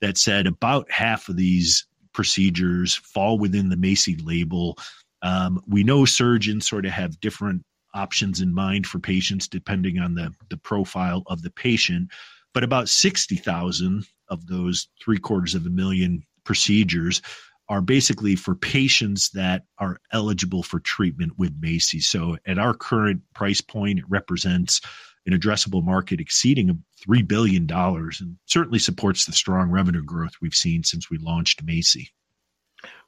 that 0.00 0.18
said 0.18 0.46
about 0.46 0.90
half 0.90 1.28
of 1.28 1.36
these 1.36 1.86
procedures 2.12 2.94
fall 2.94 3.38
within 3.38 3.68
the 3.68 3.76
MACI 3.76 4.24
label. 4.24 4.78
Um, 5.22 5.60
we 5.66 5.84
know 5.84 6.04
surgeons 6.04 6.68
sort 6.68 6.86
of 6.86 6.92
have 6.92 7.20
different 7.20 7.62
options 7.94 8.40
in 8.40 8.54
mind 8.54 8.86
for 8.86 8.98
patients 8.98 9.48
depending 9.48 9.98
on 9.98 10.14
the, 10.14 10.32
the 10.48 10.56
profile 10.56 11.22
of 11.26 11.42
the 11.42 11.50
patient, 11.50 12.10
but 12.54 12.64
about 12.64 12.88
60,000 12.88 14.06
of 14.28 14.46
those 14.46 14.88
three 15.02 15.18
quarters 15.18 15.54
of 15.54 15.66
a 15.66 15.70
million 15.70 16.24
procedures 16.44 17.22
are 17.68 17.80
basically 17.80 18.36
for 18.36 18.54
patients 18.54 19.30
that 19.30 19.64
are 19.78 19.98
eligible 20.12 20.62
for 20.62 20.78
treatment 20.80 21.32
with 21.36 21.60
MACI. 21.60 22.00
So 22.00 22.36
at 22.46 22.58
our 22.58 22.74
current 22.74 23.22
price 23.34 23.60
point, 23.60 23.98
it 23.98 24.04
represents 24.08 24.80
an 25.26 25.32
addressable 25.32 25.82
market 25.82 26.20
exceeding 26.20 26.84
$3 27.08 27.26
billion 27.26 27.68
and 27.70 28.36
certainly 28.46 28.78
supports 28.78 29.24
the 29.24 29.32
strong 29.32 29.70
revenue 29.70 30.04
growth 30.04 30.34
we've 30.40 30.54
seen 30.54 30.84
since 30.84 31.10
we 31.10 31.18
launched 31.18 31.66
MACI. 31.66 32.08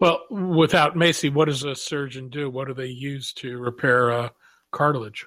Well, 0.01 0.25
without 0.29 0.97
MACI, 0.97 1.33
what 1.33 1.45
does 1.45 1.63
a 1.63 1.77
surgeon 1.77 2.29
do? 2.29 2.51
What 2.51 2.67
do 2.67 2.75
they 2.75 2.87
use 2.87 3.33
to 3.35 3.59
repair 3.59 4.31
cartilage? 4.73 5.25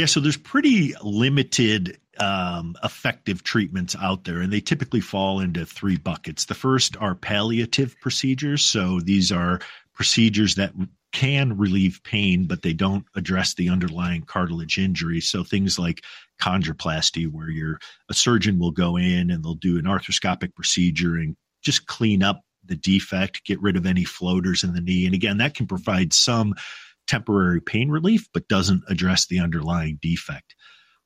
Yeah, 0.00 0.06
so 0.06 0.20
there's 0.20 0.38
pretty 0.38 0.94
limited 1.02 1.98
um, 2.18 2.74
effective 2.82 3.44
treatments 3.44 3.94
out 4.00 4.24
there, 4.24 4.40
and 4.40 4.50
they 4.50 4.62
typically 4.62 5.02
fall 5.02 5.40
into 5.40 5.66
three 5.66 5.98
buckets. 5.98 6.46
The 6.46 6.54
first 6.54 6.96
are 6.96 7.14
palliative 7.14 7.94
procedures. 8.00 8.64
So 8.64 9.00
these 9.00 9.30
are 9.30 9.60
procedures 9.92 10.54
that 10.54 10.72
can 11.12 11.58
relieve 11.58 12.00
pain, 12.02 12.46
but 12.46 12.62
they 12.62 12.72
don't 12.72 13.04
address 13.14 13.52
the 13.52 13.68
underlying 13.68 14.22
cartilage 14.22 14.78
injury. 14.78 15.20
So 15.20 15.44
things 15.44 15.78
like 15.78 16.02
chondroplasty, 16.40 17.30
where 17.30 17.50
you 17.50 17.76
a 18.08 18.14
surgeon 18.14 18.58
will 18.58 18.70
go 18.70 18.96
in 18.96 19.30
and 19.30 19.44
they'll 19.44 19.52
do 19.52 19.76
an 19.76 19.84
arthroscopic 19.84 20.54
procedure 20.54 21.16
and 21.16 21.36
just 21.60 21.86
clean 21.88 22.22
up 22.22 22.40
the 22.64 22.74
defect, 22.74 23.44
get 23.44 23.60
rid 23.60 23.76
of 23.76 23.84
any 23.84 24.04
floaters 24.04 24.64
in 24.64 24.72
the 24.72 24.80
knee. 24.80 25.04
And 25.04 25.14
again, 25.14 25.36
that 25.36 25.54
can 25.54 25.66
provide 25.66 26.14
some 26.14 26.54
temporary 27.10 27.60
pain 27.60 27.90
relief, 27.90 28.28
but 28.32 28.46
doesn't 28.46 28.84
address 28.88 29.26
the 29.26 29.40
underlying 29.40 29.98
defect. 30.00 30.54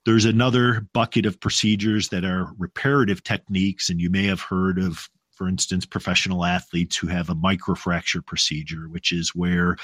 There's 0.04 0.26
another 0.26 0.86
bucket 0.92 1.24
of 1.24 1.40
procedures 1.40 2.10
that 2.10 2.26
are 2.26 2.52
reparative 2.58 3.24
techniques, 3.24 3.88
and 3.88 3.98
you 3.98 4.10
may 4.10 4.24
have 4.24 4.42
heard 4.42 4.78
of, 4.78 5.08
for 5.32 5.48
instance, 5.48 5.86
professional 5.86 6.44
athletes 6.44 6.94
who 6.94 7.06
have 7.06 7.30
a 7.30 7.34
microfracture 7.34 8.24
procedure, 8.24 8.86
which 8.90 9.12
is 9.12 9.34
where 9.34 9.76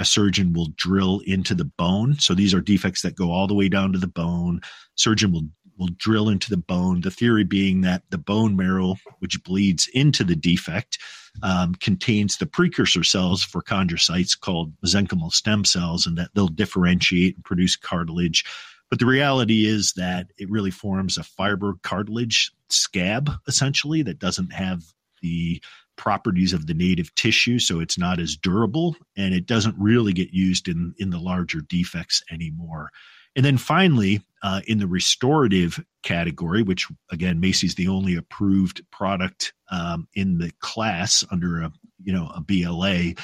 a 0.00 0.04
surgeon 0.04 0.52
will 0.54 0.70
drill 0.74 1.20
into 1.24 1.54
the 1.54 1.70
bone. 1.78 2.18
So 2.18 2.34
these 2.34 2.52
are 2.52 2.60
defects 2.60 3.02
that 3.02 3.14
go 3.14 3.30
all 3.30 3.46
the 3.46 3.54
way 3.54 3.68
down 3.68 3.92
to 3.92 3.98
the 3.98 4.08
bone. 4.08 4.62
Surgeon 4.96 5.30
will 5.30 5.46
will 5.80 5.88
drill 5.96 6.28
into 6.28 6.50
the 6.50 6.58
bone. 6.58 7.00
The 7.00 7.10
theory 7.10 7.42
being 7.42 7.80
that 7.80 8.02
the 8.10 8.18
bone 8.18 8.54
marrow, 8.54 8.96
which 9.18 9.42
bleeds 9.42 9.88
into 9.94 10.22
the 10.22 10.36
defect, 10.36 10.98
um, 11.42 11.74
contains 11.76 12.36
the 12.36 12.46
precursor 12.46 13.02
cells 13.02 13.42
for 13.42 13.62
chondrocytes 13.62 14.38
called 14.38 14.72
mesenchymal 14.84 15.32
stem 15.32 15.64
cells, 15.64 16.06
and 16.06 16.18
that 16.18 16.30
they'll 16.34 16.48
differentiate 16.48 17.36
and 17.36 17.44
produce 17.44 17.76
cartilage. 17.76 18.44
But 18.90 18.98
the 18.98 19.06
reality 19.06 19.64
is 19.66 19.94
that 19.94 20.26
it 20.36 20.50
really 20.50 20.70
forms 20.70 21.16
a 21.16 21.22
fiber 21.22 21.74
cartilage 21.82 22.52
scab, 22.68 23.30
essentially, 23.48 24.02
that 24.02 24.18
doesn't 24.18 24.52
have 24.52 24.82
the 25.22 25.62
properties 25.96 26.52
of 26.52 26.66
the 26.66 26.74
native 26.74 27.14
tissue, 27.14 27.58
so 27.58 27.80
it's 27.80 27.98
not 27.98 28.18
as 28.18 28.36
durable, 28.36 28.96
and 29.16 29.32
it 29.32 29.46
doesn't 29.46 29.76
really 29.78 30.12
get 30.12 30.30
used 30.32 30.68
in 30.68 30.94
in 30.98 31.10
the 31.10 31.18
larger 31.18 31.60
defects 31.60 32.22
anymore. 32.30 32.90
And 33.36 33.44
then 33.44 33.58
finally, 33.58 34.22
uh, 34.42 34.60
in 34.66 34.78
the 34.78 34.86
restorative 34.86 35.82
category, 36.02 36.62
which 36.62 36.86
again, 37.10 37.40
MACI's 37.40 37.74
the 37.74 37.88
only 37.88 38.16
approved 38.16 38.82
product 38.90 39.52
um, 39.70 40.08
in 40.14 40.38
the 40.38 40.50
class 40.60 41.24
under 41.30 41.62
a 41.62 41.72
you 42.02 42.12
know 42.12 42.30
a 42.34 42.40
BLA. 42.40 43.14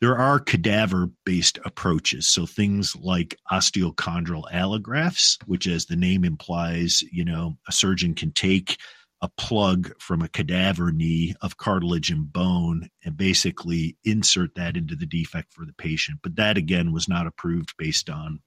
There 0.00 0.18
are 0.18 0.38
cadaver 0.38 1.10
based 1.24 1.58
approaches. 1.64 2.26
So 2.26 2.44
things 2.44 2.94
like 2.96 3.38
osteochondral 3.50 4.44
allografts, 4.52 5.38
which, 5.46 5.66
as 5.66 5.86
the 5.86 5.96
name 5.96 6.22
implies, 6.24 7.02
you 7.10 7.24
know, 7.24 7.56
a 7.66 7.72
surgeon 7.72 8.14
can 8.14 8.32
take 8.32 8.76
a 9.22 9.28
plug 9.38 9.92
from 9.98 10.20
a 10.20 10.28
cadaver 10.28 10.92
knee 10.92 11.34
of 11.40 11.56
cartilage 11.56 12.10
and 12.10 12.30
bone 12.30 12.90
and 13.04 13.16
basically 13.16 13.96
insert 14.04 14.54
that 14.56 14.76
into 14.76 14.94
the 14.94 15.06
defect 15.06 15.54
for 15.54 15.64
the 15.64 15.72
patient. 15.72 16.18
But 16.22 16.36
that 16.36 16.58
again 16.58 16.92
was 16.92 17.08
not 17.08 17.26
approved 17.26 17.74
based 17.78 18.10
on 18.10 18.40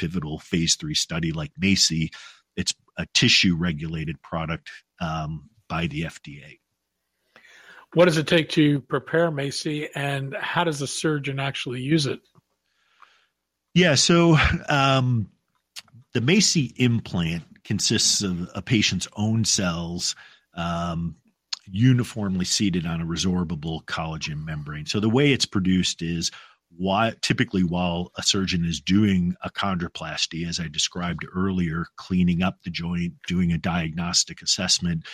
pivotal 0.00 0.38
phase 0.38 0.76
three 0.76 0.94
study 0.94 1.32
like 1.32 1.52
MACI. 1.60 2.08
It's 2.56 2.74
a 2.96 3.06
tissue 3.12 3.54
regulated 3.54 4.22
product 4.22 4.70
um, 4.98 5.50
by 5.68 5.86
the 5.88 6.02
FDA. 6.02 6.58
What 7.92 8.06
does 8.06 8.16
it 8.16 8.26
take 8.26 8.48
to 8.50 8.80
prepare 8.80 9.30
MACI, 9.30 9.88
and 9.94 10.34
how 10.34 10.64
does 10.64 10.80
a 10.80 10.86
surgeon 10.86 11.38
actually 11.38 11.82
use 11.82 12.06
it? 12.06 12.20
Yeah, 13.74 13.94
so 13.96 14.36
um, 14.68 15.28
the 16.14 16.20
MACI 16.20 16.72
implant 16.76 17.44
consists 17.64 18.22
of 18.22 18.48
a 18.54 18.62
patient's 18.62 19.08
own 19.16 19.44
cells 19.44 20.14
um, 20.54 21.16
uniformly 21.70 22.44
seated 22.44 22.86
on 22.86 23.00
a 23.00 23.06
resorbable 23.06 23.84
collagen 23.84 24.44
membrane. 24.44 24.86
So 24.86 24.98
the 24.98 25.08
way 25.08 25.32
it's 25.32 25.46
produced 25.46 26.00
is 26.00 26.30
why 26.76 27.12
typically 27.20 27.62
while 27.62 28.10
a 28.16 28.22
surgeon 28.22 28.64
is 28.64 28.80
doing 28.80 29.34
a 29.42 29.50
chondroplasty, 29.50 30.48
as 30.48 30.60
I 30.60 30.68
described 30.68 31.26
earlier, 31.34 31.86
cleaning 31.96 32.42
up 32.42 32.58
the 32.64 32.70
joint, 32.70 33.14
doing 33.26 33.52
a 33.52 33.58
diagnostic 33.58 34.42
assessment, 34.42 35.06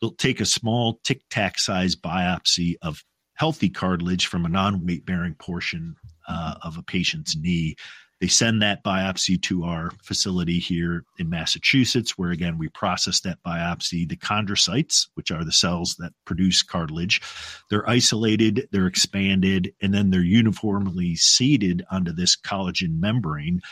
they'll 0.00 0.12
take 0.12 0.40
a 0.40 0.46
small 0.46 1.00
tic 1.04 1.22
tac 1.30 1.58
size 1.58 1.96
biopsy 1.96 2.74
of 2.82 3.02
healthy 3.34 3.70
cartilage 3.70 4.26
from 4.26 4.44
a 4.44 4.48
non 4.48 4.84
weight 4.84 5.04
bearing 5.06 5.34
portion 5.34 5.96
uh, 6.28 6.54
of 6.62 6.76
a 6.76 6.82
patient's 6.82 7.36
knee. 7.36 7.74
They 8.20 8.26
send 8.26 8.60
that 8.60 8.84
biopsy 8.84 9.40
to 9.42 9.64
our 9.64 9.92
facility 10.02 10.58
here 10.58 11.04
in 11.18 11.30
Massachusetts, 11.30 12.18
where 12.18 12.30
again 12.30 12.58
we 12.58 12.68
process 12.68 13.20
that 13.20 13.38
biopsy. 13.46 14.06
The 14.06 14.16
chondrocytes, 14.16 15.08
which 15.14 15.30
are 15.30 15.44
the 15.44 15.52
cells 15.52 15.96
that 15.98 16.12
produce 16.26 16.62
cartilage, 16.62 17.22
they're 17.70 17.88
isolated, 17.88 18.68
they're 18.72 18.86
expanded, 18.86 19.72
and 19.80 19.94
then 19.94 20.10
they're 20.10 20.20
uniformly 20.20 21.16
seeded 21.16 21.84
onto 21.90 22.12
this 22.12 22.36
collagen 22.36 23.00
membrane 23.00 23.62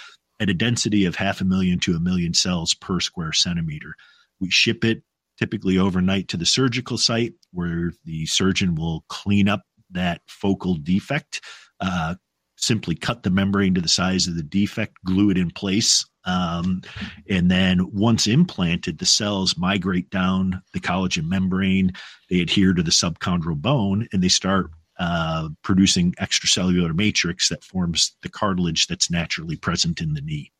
at 0.40 0.48
a 0.48 0.54
density 0.54 1.04
of 1.04 1.16
half 1.16 1.40
a 1.40 1.44
million 1.44 1.78
to 1.80 1.94
a 1.94 2.00
million 2.00 2.32
cells 2.32 2.72
per 2.72 3.00
square 3.00 3.32
centimeter. 3.32 3.94
We 4.40 4.50
ship 4.50 4.84
it 4.84 5.02
typically 5.38 5.78
overnight 5.78 6.28
to 6.28 6.36
the 6.36 6.46
surgical 6.46 6.98
site 6.98 7.34
where 7.52 7.92
the 8.04 8.26
surgeon 8.26 8.74
will 8.74 9.04
clean 9.08 9.48
up 9.48 9.62
that 9.90 10.22
focal 10.26 10.74
defect, 10.74 11.40
uh, 11.80 12.14
simply 12.58 12.94
cut 12.94 13.22
the 13.22 13.30
membrane 13.30 13.74
to 13.74 13.80
the 13.80 13.88
size 13.88 14.26
of 14.26 14.36
the 14.36 14.42
defect, 14.42 14.96
glue 15.04 15.30
it 15.30 15.38
in 15.38 15.50
place. 15.50 16.04
Um, 16.24 16.82
and 17.30 17.50
then 17.50 17.90
once 17.92 18.26
implanted, 18.26 18.98
the 18.98 19.06
cells 19.06 19.56
migrate 19.56 20.10
down 20.10 20.60
the 20.74 20.80
collagen 20.80 21.26
membrane. 21.26 21.92
They 22.28 22.40
adhere 22.40 22.74
to 22.74 22.82
the 22.82 22.90
subchondral 22.90 23.56
bone 23.56 24.06
and 24.12 24.22
they 24.22 24.28
start 24.28 24.70
uh, 24.98 25.48
producing 25.62 26.12
extracellular 26.20 26.94
matrix 26.94 27.48
that 27.48 27.64
forms 27.64 28.16
the 28.22 28.28
cartilage 28.28 28.88
that's 28.88 29.10
naturally 29.10 29.56
present 29.56 30.00
in 30.00 30.14
the 30.14 30.20
knee. 30.20 30.52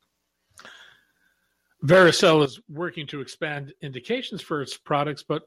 Vericel 1.84 2.44
is 2.44 2.60
working 2.68 3.06
to 3.08 3.20
expand 3.20 3.72
indications 3.82 4.40
for 4.40 4.62
its 4.62 4.76
products, 4.76 5.22
but 5.22 5.42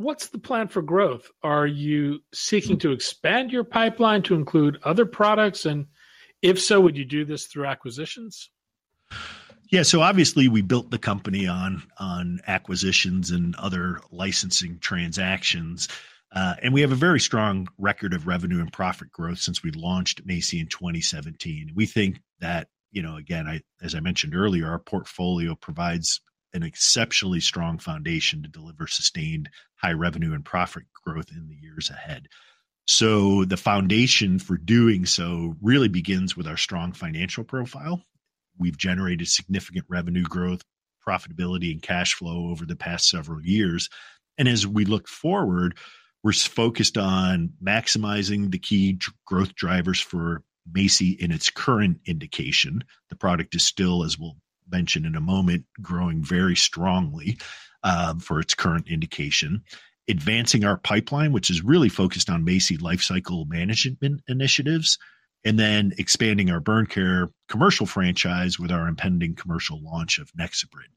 what's 0.00 0.28
the 0.28 0.38
plan 0.38 0.66
for 0.66 0.80
growth? 0.80 1.30
Are 1.42 1.66
you 1.66 2.20
seeking 2.32 2.78
to 2.78 2.92
expand 2.92 3.52
your 3.52 3.64
pipeline 3.64 4.22
to 4.22 4.34
include 4.34 4.78
other 4.82 5.04
products? 5.04 5.66
And 5.66 5.86
if 6.40 6.58
so, 6.60 6.80
would 6.80 6.96
you 6.96 7.04
do 7.04 7.26
this 7.26 7.46
through 7.46 7.66
acquisitions? 7.66 8.48
Yeah, 9.70 9.82
so 9.82 10.00
obviously 10.00 10.48
we 10.48 10.62
built 10.62 10.90
the 10.90 10.98
company 10.98 11.46
on 11.46 11.82
on 11.98 12.40
acquisitions 12.46 13.30
and 13.30 13.54
other 13.56 14.00
licensing 14.10 14.78
transactions. 14.78 15.86
Uh, 16.32 16.54
and 16.62 16.72
we 16.72 16.80
have 16.80 16.92
a 16.92 16.96
very 16.96 17.20
strong 17.20 17.68
record 17.76 18.14
of 18.14 18.26
revenue 18.26 18.60
and 18.60 18.72
profit 18.72 19.12
growth 19.12 19.38
since 19.38 19.62
we 19.62 19.70
launched 19.72 20.26
MACI 20.26 20.60
in 20.60 20.68
2017. 20.68 21.72
We 21.74 21.86
think 21.86 22.20
that 22.40 22.68
you 22.90 23.02
know, 23.02 23.16
again, 23.16 23.46
I 23.46 23.60
as 23.82 23.94
I 23.94 24.00
mentioned 24.00 24.34
earlier, 24.34 24.68
our 24.68 24.78
portfolio 24.78 25.54
provides 25.54 26.20
an 26.52 26.62
exceptionally 26.62 27.40
strong 27.40 27.78
foundation 27.78 28.42
to 28.42 28.48
deliver 28.48 28.86
sustained 28.86 29.48
high 29.76 29.92
revenue 29.92 30.34
and 30.34 30.44
profit 30.44 30.84
growth 31.04 31.30
in 31.30 31.48
the 31.48 31.56
years 31.56 31.90
ahead. 31.90 32.26
So 32.86 33.44
the 33.44 33.56
foundation 33.56 34.38
for 34.38 34.56
doing 34.56 35.06
so 35.06 35.54
really 35.62 35.88
begins 35.88 36.36
with 36.36 36.48
our 36.48 36.56
strong 36.56 36.92
financial 36.92 37.44
profile. 37.44 38.02
We've 38.58 38.76
generated 38.76 39.28
significant 39.28 39.86
revenue 39.88 40.24
growth, 40.24 40.62
profitability, 41.06 41.70
and 41.72 41.80
cash 41.80 42.14
flow 42.14 42.48
over 42.50 42.66
the 42.66 42.76
past 42.76 43.08
several 43.08 43.40
years. 43.42 43.88
And 44.38 44.48
as 44.48 44.66
we 44.66 44.84
look 44.84 45.06
forward, 45.08 45.78
we're 46.22 46.32
focused 46.32 46.98
on 46.98 47.52
maximizing 47.64 48.50
the 48.50 48.58
key 48.58 48.98
growth 49.24 49.54
drivers 49.54 50.00
for 50.00 50.42
MACI 50.70 51.18
in 51.18 51.32
its 51.32 51.48
current 51.48 52.00
indication. 52.06 52.84
The 53.08 53.16
product 53.16 53.54
is 53.54 53.64
still, 53.64 54.04
as 54.04 54.18
we'll 54.18 54.36
mention 54.70 55.04
in 55.04 55.16
a 55.16 55.20
moment, 55.20 55.64
growing 55.80 56.22
very 56.22 56.56
strongly 56.56 57.38
um, 57.82 58.20
for 58.20 58.40
its 58.40 58.54
current 58.54 58.88
indication. 58.88 59.62
Advancing 60.08 60.64
our 60.64 60.76
pipeline, 60.76 61.32
which 61.32 61.50
is 61.50 61.62
really 61.62 61.88
focused 61.88 62.30
on 62.30 62.44
MACI 62.44 62.78
lifecycle 62.78 63.48
management 63.48 64.22
initiatives, 64.26 64.98
and 65.44 65.58
then 65.58 65.92
expanding 65.98 66.50
our 66.50 66.60
burn 66.60 66.86
care 66.86 67.30
commercial 67.48 67.86
franchise 67.86 68.58
with 68.58 68.70
our 68.70 68.88
impending 68.88 69.34
commercial 69.34 69.80
launch 69.82 70.18
of 70.18 70.30
NexoBrid. 70.32 70.90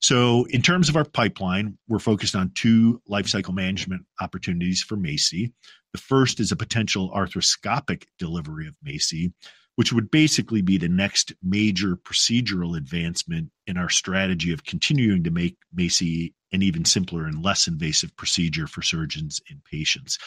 So, 0.00 0.44
in 0.50 0.62
terms 0.62 0.88
of 0.88 0.96
our 0.96 1.04
pipeline, 1.04 1.78
we're 1.88 1.98
focused 1.98 2.36
on 2.36 2.52
two 2.54 3.00
lifecycle 3.10 3.54
management 3.54 4.02
opportunities 4.20 4.82
for 4.82 4.96
MACI. 4.96 5.52
The 5.92 6.00
first 6.00 6.40
is 6.40 6.52
a 6.52 6.56
potential 6.56 7.10
arthroscopic 7.14 8.04
delivery 8.18 8.66
of 8.66 8.74
MACI, 8.86 9.32
which 9.76 9.92
would 9.92 10.10
basically 10.10 10.62
be 10.62 10.78
the 10.78 10.88
next 10.88 11.32
major 11.42 11.96
procedural 11.96 12.76
advancement 12.76 13.50
in 13.66 13.76
our 13.76 13.88
strategy 13.88 14.52
of 14.52 14.64
continuing 14.64 15.24
to 15.24 15.30
make 15.30 15.56
MACI 15.76 16.32
an 16.52 16.62
even 16.62 16.84
simpler 16.84 17.26
and 17.26 17.42
less 17.42 17.66
invasive 17.66 18.16
procedure 18.16 18.66
for 18.66 18.82
surgeons 18.82 19.40
and 19.50 19.62
patients. 19.64 20.18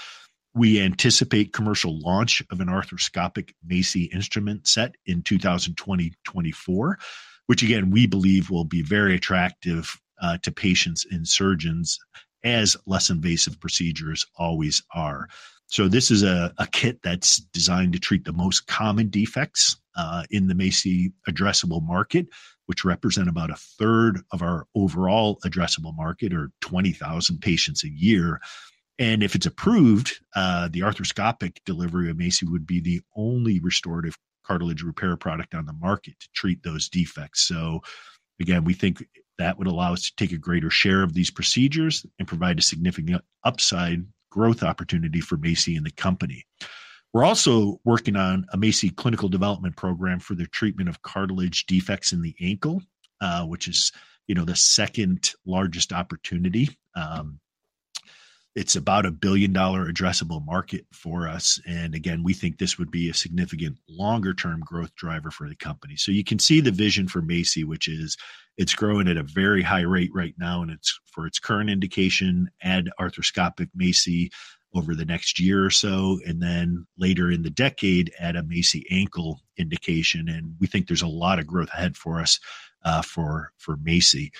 We 0.54 0.82
anticipate 0.82 1.54
commercial 1.54 2.00
launch 2.00 2.44
of 2.52 2.60
an 2.60 2.68
arthroscopic 2.68 3.54
MACI 3.70 4.14
instrument 4.14 4.68
set 4.68 4.96
in 5.06 5.22
2020 5.22 6.14
24, 6.26 7.00
which 7.46 7.64
again, 7.64 7.92
we 7.92 8.08
believe 8.08 8.50
will 8.50 8.66
be 8.66 8.82
very 8.82 9.16
attractive 9.16 9.96
uh, 10.22 10.38
to 10.40 10.52
patients 10.52 11.06
and 11.10 11.28
surgeons 11.28 12.00
as 12.44 12.76
less 12.86 13.10
invasive 13.10 13.60
procedures 13.60 14.26
always 14.38 14.84
are. 14.94 15.28
So 15.68 15.90
this 15.90 16.12
is 16.12 16.24
a, 16.24 16.54
a 16.58 16.68
kit 16.68 17.00
that's 17.04 17.38
designed 17.38 17.94
to 17.94 18.00
treat 18.00 18.24
the 18.24 18.34
most 18.34 18.68
common 18.68 19.10
defects 19.10 19.78
uh, 19.96 20.24
in 20.32 20.48
the 20.48 20.54
MACI 20.54 21.12
addressable 21.30 21.86
market, 21.86 22.28
which 22.68 22.86
represent 22.86 23.28
about 23.28 23.50
a 23.50 23.56
third 23.56 24.22
of 24.32 24.42
our 24.42 24.66
overall 24.76 25.40
addressable 25.46 25.96
market, 25.96 26.34
or 26.34 26.52
20,000 26.62 27.40
patients 27.42 27.84
a 27.84 27.90
year. 27.90 28.40
And 28.98 29.22
if 29.22 29.36
it's 29.36 29.46
approved, 29.46 30.20
uh, 30.36 30.70
the 30.72 30.80
arthroscopic 30.82 31.58
delivery 31.66 32.10
of 32.10 32.18
MACI 32.18 32.50
would 32.50 32.66
be 32.66 32.80
the 32.80 33.02
only 33.16 33.60
restorative 33.60 34.18
cartilage 34.46 34.84
repair 34.84 35.18
product 35.18 35.54
on 35.54 35.66
the 35.66 35.74
market 35.74 36.18
to 36.20 36.30
treat 36.34 36.64
those 36.64 36.88
defects. 36.88 37.42
So, 37.42 37.82
again, 38.40 38.64
we 38.64 38.74
think 38.74 39.06
that 39.38 39.58
would 39.58 39.68
allow 39.68 39.94
us 39.94 40.04
to 40.04 40.16
take 40.16 40.32
a 40.32 40.38
greater 40.38 40.70
share 40.70 41.04
of 41.04 41.14
these 41.14 41.30
procedures 41.30 42.06
and 42.18 42.28
provide 42.28 42.58
a 42.58 42.64
significant 42.64 43.22
upside 43.44 44.06
growth 44.30 44.64
opportunity 44.64 45.22
for 45.22 45.38
MACI 45.38 45.78
and 45.78 45.86
the 45.86 45.92
company. 45.92 46.46
We're 47.14 47.26
also 47.26 47.80
working 47.84 48.16
on 48.16 48.46
a 48.52 48.58
MACI 48.58 48.96
clinical 48.96 49.30
development 49.30 49.76
program 49.76 50.20
for 50.20 50.36
the 50.36 50.48
treatment 50.48 50.90
of 50.90 51.02
cartilage 51.02 51.66
defects 51.66 52.12
in 52.12 52.22
the 52.22 52.36
ankle, 52.42 52.82
uh, 53.22 53.46
which 53.46 53.68
is 53.68 53.92
you 54.28 54.36
know 54.36 54.46
the 54.46 54.56
second 54.56 55.32
largest 55.46 55.94
opportunity. 55.94 56.78
Um, 56.96 57.40
it's 58.58 58.76
about 58.76 59.06
a 59.06 59.12
billion 59.12 59.54
dollar 59.54 59.86
addressable 59.86 60.44
market 60.44 60.84
for 60.92 61.28
us. 61.28 61.62
And 61.68 61.94
again, 61.94 62.24
we 62.24 62.34
think 62.34 62.58
this 62.58 62.80
would 62.80 62.90
be 62.90 63.08
a 63.08 63.14
significant 63.14 63.78
longer 63.88 64.34
term 64.34 64.62
growth 64.62 64.96
driver 64.96 65.30
for 65.30 65.48
the 65.48 65.56
company. 65.56 65.96
So 65.96 66.12
you 66.12 66.24
can 66.24 66.40
see 66.40 66.60
the 66.60 66.72
vision 66.72 67.08
for 67.08 67.22
MACI, 67.22 67.66
which 67.66 67.88
is 67.88 68.18
it's 68.58 68.74
growing 68.74 69.08
at 69.08 69.16
a 69.16 69.22
very 69.22 69.62
high 69.62 69.82
rate 69.82 70.10
right 70.12 70.34
now. 70.40 70.64
And 70.64 70.72
it's 70.72 71.00
for 71.06 71.28
its 71.28 71.38
current 71.38 71.70
indication, 71.70 72.50
add 72.64 72.90
arthroscopic 73.00 73.70
MACI 73.80 74.32
over 74.74 74.96
the 74.96 75.06
next 75.06 75.40
year 75.40 75.64
or 75.64 75.70
so. 75.70 76.20
And 76.26 76.42
then 76.42 76.88
later 76.98 77.30
in 77.30 77.44
the 77.44 77.52
decade, 77.52 78.12
add 78.20 78.36
a 78.36 78.42
MACI 78.42 78.86
ankle 78.90 79.40
indication. 79.58 80.28
And 80.30 80.56
we 80.60 80.66
think 80.66 80.88
there's 80.88 81.04
a 81.04 81.08
lot 81.08 81.38
of 81.38 81.46
growth 81.46 81.70
ahead 81.76 81.96
for 81.96 82.20
us 82.20 82.40
uh, 82.84 83.04
for, 83.04 83.52
for 83.60 83.78
MACI. 83.78 84.32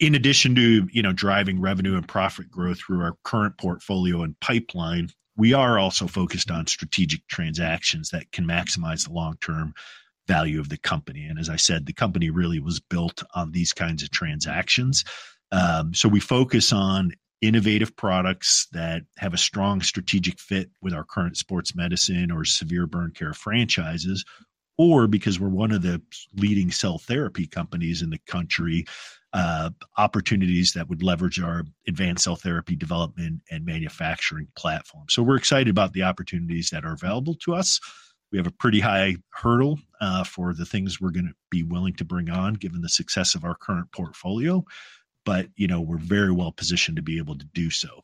In 0.00 0.14
addition 0.14 0.54
to 0.54 0.88
you 0.90 1.02
know 1.02 1.12
driving 1.12 1.60
revenue 1.60 1.96
and 1.96 2.08
profit 2.08 2.50
growth 2.50 2.78
through 2.80 3.02
our 3.02 3.16
current 3.22 3.58
portfolio 3.58 4.22
and 4.22 4.38
pipeline, 4.40 5.10
we 5.36 5.52
are 5.52 5.78
also 5.78 6.06
focused 6.06 6.50
on 6.50 6.66
strategic 6.66 7.26
transactions 7.28 8.10
that 8.10 8.32
can 8.32 8.46
maximize 8.46 9.06
the 9.06 9.12
long 9.12 9.36
term 9.40 9.74
value 10.26 10.60
of 10.60 10.68
the 10.68 10.78
company. 10.78 11.26
And 11.26 11.38
as 11.38 11.48
I 11.48 11.56
said, 11.56 11.86
the 11.86 11.92
company 11.92 12.30
really 12.30 12.60
was 12.60 12.80
built 12.80 13.22
on 13.34 13.52
these 13.52 13.72
kinds 13.72 14.02
of 14.02 14.10
transactions. 14.10 15.04
Um, 15.52 15.92
so 15.94 16.08
we 16.08 16.20
focus 16.20 16.72
on 16.72 17.12
innovative 17.40 17.96
products 17.96 18.68
that 18.72 19.02
have 19.16 19.34
a 19.34 19.38
strong 19.38 19.80
strategic 19.80 20.38
fit 20.38 20.70
with 20.82 20.92
our 20.92 21.04
current 21.04 21.36
sports 21.36 21.74
medicine 21.74 22.30
or 22.30 22.44
severe 22.44 22.86
burn 22.86 23.12
care 23.12 23.32
franchises, 23.32 24.24
or 24.80 25.06
because 25.06 25.38
we're 25.38 25.50
one 25.50 25.72
of 25.72 25.82
the 25.82 26.00
leading 26.36 26.70
cell 26.70 26.96
therapy 26.96 27.46
companies 27.46 28.00
in 28.00 28.08
the 28.08 28.20
country, 28.26 28.86
uh, 29.34 29.68
opportunities 29.98 30.72
that 30.72 30.88
would 30.88 31.02
leverage 31.02 31.38
our 31.38 31.64
advanced 31.86 32.24
cell 32.24 32.34
therapy 32.34 32.74
development 32.74 33.42
and 33.50 33.66
manufacturing 33.66 34.48
platform. 34.56 35.04
So 35.10 35.22
we're 35.22 35.36
excited 35.36 35.68
about 35.68 35.92
the 35.92 36.04
opportunities 36.04 36.70
that 36.70 36.86
are 36.86 36.94
available 36.94 37.34
to 37.42 37.54
us. 37.54 37.78
We 38.32 38.38
have 38.38 38.46
a 38.46 38.52
pretty 38.52 38.80
high 38.80 39.16
hurdle 39.28 39.78
uh, 40.00 40.24
for 40.24 40.54
the 40.54 40.64
things 40.64 40.98
we're 40.98 41.10
going 41.10 41.28
to 41.28 41.34
be 41.50 41.62
willing 41.62 41.92
to 41.96 42.04
bring 42.06 42.30
on, 42.30 42.54
given 42.54 42.80
the 42.80 42.88
success 42.88 43.34
of 43.34 43.44
our 43.44 43.56
current 43.56 43.92
portfolio 43.92 44.64
but 45.26 45.48
you 45.54 45.66
know 45.66 45.82
we're 45.82 45.98
very 45.98 46.32
well 46.32 46.50
positioned 46.50 46.96
to 46.96 47.02
be 47.02 47.18
able 47.18 47.36
to 47.36 47.44
do 47.52 47.68
so 47.68 48.02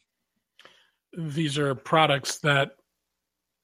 these 1.16 1.56
are 1.56 1.74
products 1.74 2.36
that 2.40 2.72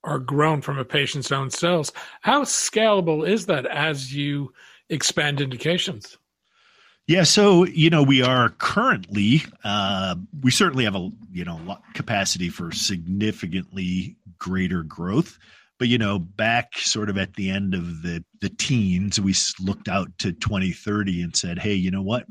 are 0.04 0.18
grown 0.18 0.60
from 0.60 0.78
a 0.78 0.84
patient's 0.84 1.30
own 1.30 1.50
cells 1.50 1.92
how 2.22 2.42
scalable 2.42 3.28
is 3.28 3.46
that 3.46 3.66
as 3.66 4.14
you 4.14 4.52
expand 4.92 5.40
indications? 5.40 6.18
Yeah, 7.08 7.24
so 7.24 7.64
you 7.64 7.90
know 7.90 8.02
we 8.02 8.22
are 8.22 8.50
currently 8.50 9.42
uh, 9.64 10.14
we 10.40 10.52
certainly 10.52 10.84
have 10.84 10.94
a 10.94 11.10
you 11.32 11.44
know 11.44 11.78
capacity 11.94 12.48
for 12.48 12.70
significantly 12.70 14.16
greater 14.38 14.84
growth, 14.84 15.36
but 15.80 15.88
you 15.88 15.98
know 15.98 16.20
back 16.20 16.78
sort 16.78 17.10
of 17.10 17.18
at 17.18 17.34
the 17.34 17.50
end 17.50 17.74
of 17.74 18.02
the 18.02 18.24
the 18.40 18.50
teens, 18.50 19.20
we 19.20 19.34
looked 19.60 19.88
out 19.88 20.16
to 20.18 20.32
2030 20.32 21.22
and 21.22 21.36
said, 21.36 21.58
hey, 21.58 21.74
you 21.74 21.90
know 21.90 22.02
what, 22.02 22.24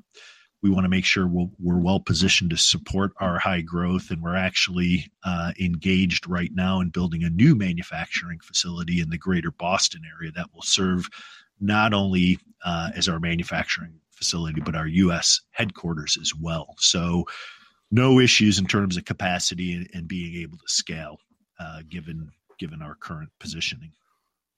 we 0.61 0.69
want 0.69 0.85
to 0.85 0.89
make 0.89 1.05
sure 1.05 1.27
we're, 1.27 1.47
we're, 1.59 1.79
well 1.79 1.99
positioned 1.99 2.51
to 2.51 2.57
support 2.57 3.11
our 3.19 3.39
high 3.39 3.61
growth. 3.61 4.11
And 4.11 4.21
we're 4.21 4.35
actually 4.35 5.11
uh, 5.23 5.51
engaged 5.59 6.27
right 6.27 6.51
now 6.53 6.81
in 6.81 6.89
building 6.89 7.23
a 7.23 7.29
new 7.29 7.55
manufacturing 7.55 8.39
facility 8.39 9.01
in 9.01 9.09
the 9.09 9.17
greater 9.17 9.51
Boston 9.51 10.01
area 10.17 10.31
that 10.35 10.53
will 10.53 10.61
serve 10.61 11.09
not 11.59 11.93
only 11.93 12.37
uh, 12.63 12.91
as 12.95 13.09
our 13.09 13.19
manufacturing 13.19 13.93
facility, 14.11 14.61
but 14.61 14.75
our 14.75 14.87
U.S. 14.87 15.41
headquarters 15.51 16.17
as 16.21 16.33
well. 16.35 16.75
So, 16.77 17.25
no 17.93 18.19
issues 18.19 18.57
in 18.57 18.65
terms 18.65 18.95
of 18.95 19.03
capacity 19.03 19.73
and, 19.73 19.89
and 19.93 20.07
being 20.07 20.41
able 20.41 20.57
to 20.57 20.67
scale, 20.67 21.17
uh, 21.59 21.81
given 21.89 22.31
given 22.59 22.81
our 22.81 22.95
current 22.95 23.29
positioning. 23.39 23.91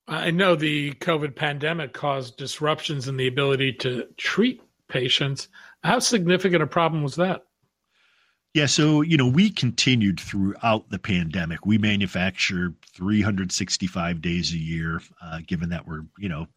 I 0.07 0.31
know 0.31 0.55
the 0.55 0.91
COVID 0.95 1.35
pandemic 1.35 1.93
caused 1.93 2.35
disruptions 2.35 3.07
in 3.07 3.15
the 3.15 3.27
ability 3.27 3.73
to 3.79 4.07
treat 4.17 4.61
patients. 4.89 5.47
How 5.83 5.99
significant 5.99 6.63
a 6.63 6.67
problem 6.67 7.03
was 7.03 7.15
that? 7.15 7.43
Yeah, 8.53 8.67
so 8.67 9.01
you 9.01 9.17
know, 9.17 9.27
we 9.27 9.49
continued 9.49 10.19
throughout 10.19 10.89
the 10.89 10.99
pandemic. 10.99 11.65
We 11.65 11.79
manufacture 11.79 12.73
365 12.95 14.21
days 14.21 14.53
a 14.53 14.57
year, 14.57 15.01
uh, 15.21 15.39
given 15.45 15.69
that 15.69 15.87
we're 15.87 16.03
you 16.19 16.29
know 16.29 16.47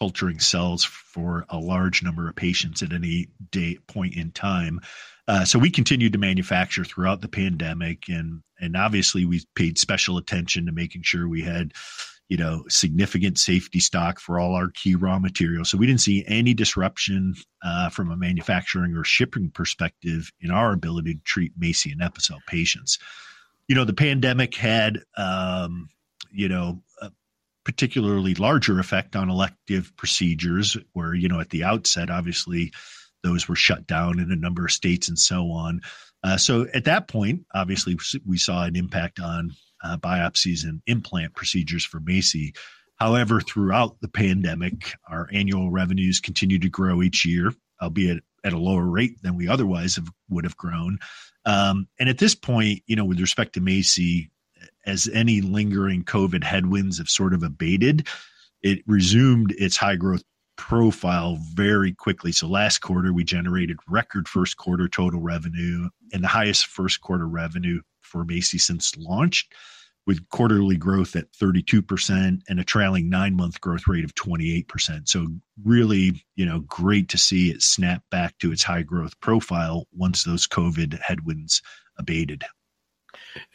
culturing 0.00 0.38
cells 0.38 0.84
for 0.84 1.44
a 1.50 1.58
large 1.58 2.02
number 2.02 2.28
of 2.28 2.34
patients 2.34 2.82
at 2.82 2.92
any 2.92 3.28
day 3.50 3.78
point 3.86 4.14
in 4.14 4.30
time. 4.30 4.80
Uh, 5.28 5.44
so 5.44 5.58
we 5.58 5.70
continued 5.70 6.12
to 6.12 6.18
manufacture 6.18 6.84
throughout 6.84 7.20
the 7.20 7.28
pandemic, 7.28 8.08
and 8.08 8.42
and 8.60 8.76
obviously 8.76 9.24
we 9.24 9.42
paid 9.56 9.78
special 9.78 10.16
attention 10.16 10.66
to 10.66 10.72
making 10.72 11.02
sure 11.02 11.28
we 11.28 11.42
had 11.42 11.72
you 12.30 12.36
know, 12.36 12.62
significant 12.68 13.38
safety 13.38 13.80
stock 13.80 14.20
for 14.20 14.38
all 14.38 14.54
our 14.54 14.70
key 14.70 14.94
raw 14.94 15.18
materials. 15.18 15.68
So 15.68 15.76
we 15.76 15.88
didn't 15.88 16.00
see 16.00 16.24
any 16.28 16.54
disruption 16.54 17.34
uh, 17.64 17.90
from 17.90 18.12
a 18.12 18.16
manufacturing 18.16 18.96
or 18.96 19.02
shipping 19.02 19.50
perspective 19.50 20.30
in 20.40 20.52
our 20.52 20.72
ability 20.72 21.14
to 21.14 21.20
treat 21.24 21.58
MACI 21.58 21.90
and 21.90 22.00
Epicel 22.00 22.38
patients. 22.46 23.00
You 23.66 23.74
know, 23.74 23.84
the 23.84 23.92
pandemic 23.92 24.54
had, 24.54 25.00
um, 25.16 25.88
you 26.30 26.48
know, 26.48 26.80
a 27.02 27.10
particularly 27.64 28.34
larger 28.34 28.78
effect 28.78 29.16
on 29.16 29.28
elective 29.28 29.92
procedures, 29.96 30.76
where 30.92 31.14
you 31.14 31.28
know 31.28 31.40
at 31.40 31.50
the 31.50 31.64
outset, 31.64 32.10
obviously, 32.10 32.72
those 33.24 33.48
were 33.48 33.56
shut 33.56 33.88
down 33.88 34.20
in 34.20 34.30
a 34.30 34.36
number 34.36 34.64
of 34.64 34.70
states 34.70 35.08
and 35.08 35.18
so 35.18 35.50
on. 35.50 35.80
Uh, 36.22 36.36
so 36.36 36.68
at 36.74 36.84
that 36.84 37.08
point, 37.08 37.44
obviously, 37.52 37.98
we 38.24 38.38
saw 38.38 38.62
an 38.62 38.76
impact 38.76 39.18
on 39.18 39.50
uh, 39.82 39.96
biopsies 39.96 40.64
and 40.64 40.82
implant 40.86 41.34
procedures 41.34 41.84
for 41.84 42.00
MACI. 42.00 42.56
However, 42.96 43.40
throughout 43.40 44.00
the 44.00 44.08
pandemic, 44.08 44.94
our 45.08 45.28
annual 45.32 45.70
revenues 45.70 46.20
continue 46.20 46.58
to 46.58 46.68
grow 46.68 47.02
each 47.02 47.24
year, 47.24 47.52
albeit 47.80 48.22
at 48.44 48.52
a 48.52 48.58
lower 48.58 48.84
rate 48.84 49.22
than 49.22 49.36
we 49.36 49.48
otherwise 49.48 49.96
have, 49.96 50.08
would 50.28 50.44
have 50.44 50.56
grown. 50.56 50.98
Um, 51.44 51.88
and 51.98 52.08
at 52.08 52.18
this 52.18 52.34
point, 52.34 52.82
you 52.86 52.96
know, 52.96 53.04
with 53.04 53.20
respect 53.20 53.54
to 53.54 53.60
MACI, 53.60 54.28
as 54.86 55.08
any 55.12 55.40
lingering 55.40 56.04
COVID 56.04 56.44
headwinds 56.44 56.98
have 56.98 57.08
sort 57.08 57.34
of 57.34 57.42
abated, 57.42 58.08
it 58.62 58.82
resumed 58.86 59.54
its 59.58 59.76
high 59.76 59.96
growth 59.96 60.22
profile 60.56 61.38
very 61.54 61.92
quickly. 61.92 62.32
So 62.32 62.46
last 62.46 62.78
quarter, 62.78 63.12
we 63.12 63.24
generated 63.24 63.78
record 63.88 64.28
first 64.28 64.58
quarter 64.58 64.88
total 64.88 65.20
revenue 65.20 65.88
and 66.12 66.22
the 66.22 66.28
highest 66.28 66.66
first 66.66 67.00
quarter 67.00 67.26
revenue 67.26 67.80
for 68.10 68.24
MACI 68.24 68.60
since 68.60 68.96
launched, 68.96 69.54
with 70.06 70.28
quarterly 70.30 70.76
growth 70.76 71.14
at 71.14 71.32
32% 71.32 72.40
and 72.48 72.60
a 72.60 72.64
trailing 72.64 73.08
nine 73.08 73.36
month 73.36 73.60
growth 73.60 73.86
rate 73.86 74.04
of 74.04 74.14
28%. 74.14 75.08
So, 75.08 75.28
really, 75.64 76.24
you 76.34 76.46
know, 76.46 76.60
great 76.60 77.08
to 77.10 77.18
see 77.18 77.50
it 77.50 77.62
snap 77.62 78.02
back 78.10 78.36
to 78.38 78.52
its 78.52 78.64
high 78.64 78.82
growth 78.82 79.18
profile 79.20 79.86
once 79.92 80.24
those 80.24 80.46
COVID 80.46 80.98
headwinds 81.00 81.62
abated. 81.96 82.44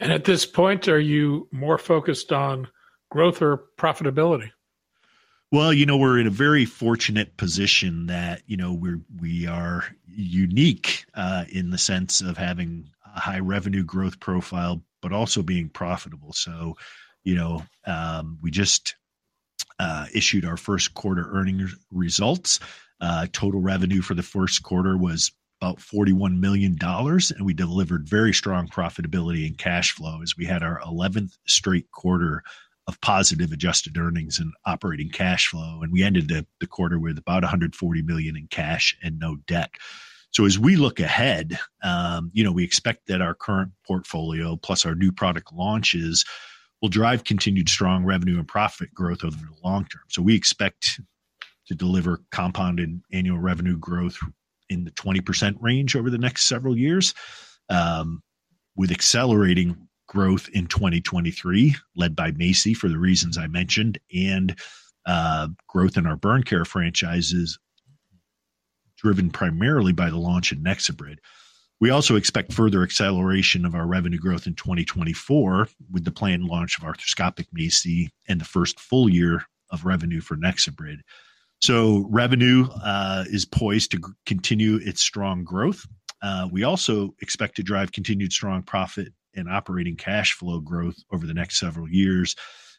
And 0.00 0.12
at 0.12 0.24
this 0.24 0.46
point, 0.46 0.88
are 0.88 1.00
you 1.00 1.48
more 1.52 1.78
focused 1.78 2.32
on 2.32 2.68
growth 3.10 3.42
or 3.42 3.64
profitability? 3.78 4.50
Well, 5.52 5.72
you 5.72 5.86
know, 5.86 5.96
we're 5.96 6.18
in 6.18 6.26
a 6.26 6.30
very 6.30 6.64
fortunate 6.64 7.36
position 7.36 8.06
that 8.06 8.42
you 8.46 8.56
know 8.56 8.72
we're 8.72 9.00
we 9.20 9.46
are 9.46 9.84
unique 10.06 11.04
uh, 11.14 11.44
in 11.48 11.70
the 11.70 11.78
sense 11.78 12.20
of 12.20 12.36
having 12.36 12.90
a 13.16 13.20
high 13.20 13.40
revenue 13.40 13.82
growth 13.82 14.20
profile, 14.20 14.82
but 15.02 15.12
also 15.12 15.42
being 15.42 15.68
profitable. 15.68 16.32
So, 16.32 16.76
you 17.24 17.34
know, 17.34 17.64
um, 17.86 18.38
we 18.42 18.50
just 18.50 18.94
uh, 19.78 20.06
issued 20.14 20.44
our 20.44 20.56
first 20.56 20.94
quarter 20.94 21.28
earnings 21.32 21.74
results. 21.90 22.60
Uh, 23.00 23.26
total 23.32 23.60
revenue 23.60 24.02
for 24.02 24.14
the 24.14 24.22
first 24.22 24.62
quarter 24.62 24.96
was 24.96 25.32
about 25.60 25.78
$41 25.78 26.38
million, 26.38 26.76
and 26.80 27.46
we 27.46 27.54
delivered 27.54 28.08
very 28.08 28.32
strong 28.32 28.68
profitability 28.68 29.46
and 29.46 29.56
cash 29.56 29.92
flow 29.92 30.20
as 30.22 30.36
we 30.36 30.44
had 30.44 30.62
our 30.62 30.80
11th 30.80 31.36
straight 31.46 31.90
quarter 31.92 32.42
of 32.86 33.00
positive 33.00 33.52
adjusted 33.52 33.98
earnings 33.98 34.38
and 34.38 34.52
operating 34.64 35.10
cash 35.10 35.48
flow. 35.48 35.80
And 35.82 35.92
we 35.92 36.02
ended 36.02 36.28
the, 36.28 36.46
the 36.60 36.66
quarter 36.66 36.98
with 36.98 37.18
about 37.18 37.42
140 37.42 38.02
million 38.02 38.36
in 38.36 38.46
cash 38.48 38.96
and 39.02 39.18
no 39.18 39.36
debt. 39.46 39.70
So 40.36 40.44
as 40.44 40.58
we 40.58 40.76
look 40.76 41.00
ahead, 41.00 41.58
um, 41.82 42.30
you 42.34 42.44
know, 42.44 42.52
we 42.52 42.62
expect 42.62 43.06
that 43.06 43.22
our 43.22 43.32
current 43.32 43.72
portfolio 43.86 44.56
plus 44.56 44.84
our 44.84 44.94
new 44.94 45.10
product 45.10 45.50
launches 45.50 46.26
will 46.82 46.90
drive 46.90 47.24
continued 47.24 47.70
strong 47.70 48.04
revenue 48.04 48.36
and 48.36 48.46
profit 48.46 48.92
growth 48.92 49.24
over 49.24 49.34
the 49.34 49.56
long 49.64 49.86
term. 49.86 50.02
So 50.10 50.20
we 50.20 50.36
expect 50.36 51.00
to 51.68 51.74
deliver 51.74 52.20
compounded 52.32 53.00
annual 53.14 53.38
revenue 53.38 53.78
growth 53.78 54.18
in 54.68 54.84
the 54.84 54.90
20% 54.90 55.56
range 55.62 55.96
over 55.96 56.10
the 56.10 56.18
next 56.18 56.44
several 56.44 56.76
years, 56.76 57.14
um, 57.70 58.22
with 58.76 58.90
accelerating 58.90 59.88
growth 60.06 60.50
in 60.52 60.66
2023, 60.66 61.76
led 61.96 62.14
by 62.14 62.30
MACI 62.32 62.76
for 62.76 62.90
the 62.90 62.98
reasons 62.98 63.38
I 63.38 63.46
mentioned, 63.46 63.98
and 64.14 64.54
uh, 65.06 65.48
growth 65.66 65.96
in 65.96 66.04
our 66.04 66.16
burn 66.16 66.42
care 66.42 66.66
franchises 66.66 67.58
driven 68.96 69.30
primarily 69.30 69.92
by 69.92 70.10
the 70.10 70.18
launch 70.18 70.52
of 70.52 70.58
NexoBrid. 70.58 71.16
We 71.78 71.90
also 71.90 72.16
expect 72.16 72.52
further 72.52 72.82
acceleration 72.82 73.66
of 73.66 73.74
our 73.74 73.86
revenue 73.86 74.18
growth 74.18 74.46
in 74.46 74.54
2024 74.54 75.68
with 75.90 76.04
the 76.04 76.10
planned 76.10 76.44
launch 76.44 76.78
of 76.78 76.84
arthroscopic 76.84 77.46
MACI 77.54 78.08
and 78.28 78.40
the 78.40 78.46
first 78.46 78.80
full 78.80 79.10
year 79.10 79.44
of 79.70 79.84
revenue 79.84 80.20
for 80.20 80.36
NexoBrid. 80.36 80.98
So 81.60 82.06
revenue 82.10 82.68
uh, 82.82 83.24
is 83.28 83.44
poised 83.44 83.90
to 83.92 84.00
continue 84.24 84.76
its 84.76 85.02
strong 85.02 85.44
growth. 85.44 85.86
Uh, 86.22 86.48
we 86.50 86.64
also 86.64 87.14
expect 87.20 87.56
to 87.56 87.62
drive 87.62 87.92
continued 87.92 88.32
strong 88.32 88.62
profit 88.62 89.12
and 89.34 89.48
operating 89.48 89.96
cash 89.96 90.32
flow 90.32 90.60
growth 90.60 90.96
over 91.12 91.26
the 91.26 91.34
next 91.34 91.58
several 91.58 91.88
years 91.88 92.36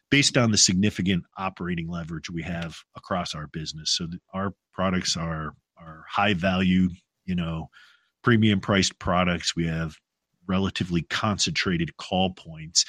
based 0.09 0.37
on 0.37 0.51
the 0.51 0.57
significant 0.57 1.23
operating 1.37 1.89
leverage 1.89 2.29
we 2.29 2.41
have 2.41 2.77
across 2.95 3.35
our 3.35 3.47
business. 3.47 3.91
So 3.91 4.07
our 4.33 4.53
products 4.73 5.17
are 5.17 5.53
are 5.79 6.03
high 6.09 6.33
value, 6.33 6.89
you 7.25 7.35
know, 7.35 7.69
premium 8.23 8.59
priced 8.59 8.97
products. 8.99 9.55
We 9.55 9.67
have 9.67 9.95
relatively 10.47 11.03
concentrated 11.03 11.97
call 11.97 12.31
points. 12.31 12.85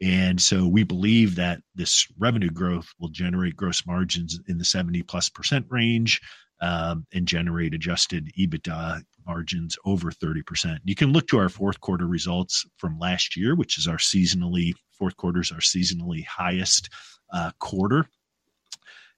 And 0.00 0.40
so 0.40 0.66
we 0.68 0.84
believe 0.84 1.34
that 1.36 1.60
this 1.74 2.06
revenue 2.18 2.50
growth 2.50 2.88
will 3.00 3.08
generate 3.08 3.56
gross 3.56 3.84
margins 3.86 4.38
in 4.48 4.58
the 4.58 4.64
70 4.64 5.02
plus 5.02 5.28
percent 5.28 5.66
range 5.70 6.20
um, 6.60 7.06
and 7.12 7.26
generate 7.26 7.74
adjusted 7.74 8.30
EBITDA 8.38 9.02
margins 9.26 9.76
over 9.84 10.10
30%. 10.10 10.78
You 10.84 10.94
can 10.94 11.12
look 11.12 11.26
to 11.28 11.38
our 11.38 11.48
fourth 11.48 11.80
quarter 11.80 12.06
results 12.06 12.64
from 12.76 12.98
last 12.98 13.36
year, 13.36 13.54
which 13.54 13.78
is 13.78 13.86
our 13.86 13.96
seasonally, 13.96 14.72
fourth 14.92 15.16
quarter 15.16 15.40
is 15.40 15.52
our 15.52 15.58
seasonally 15.58 16.24
highest 16.24 16.88
uh, 17.32 17.50
quarter. 17.58 18.06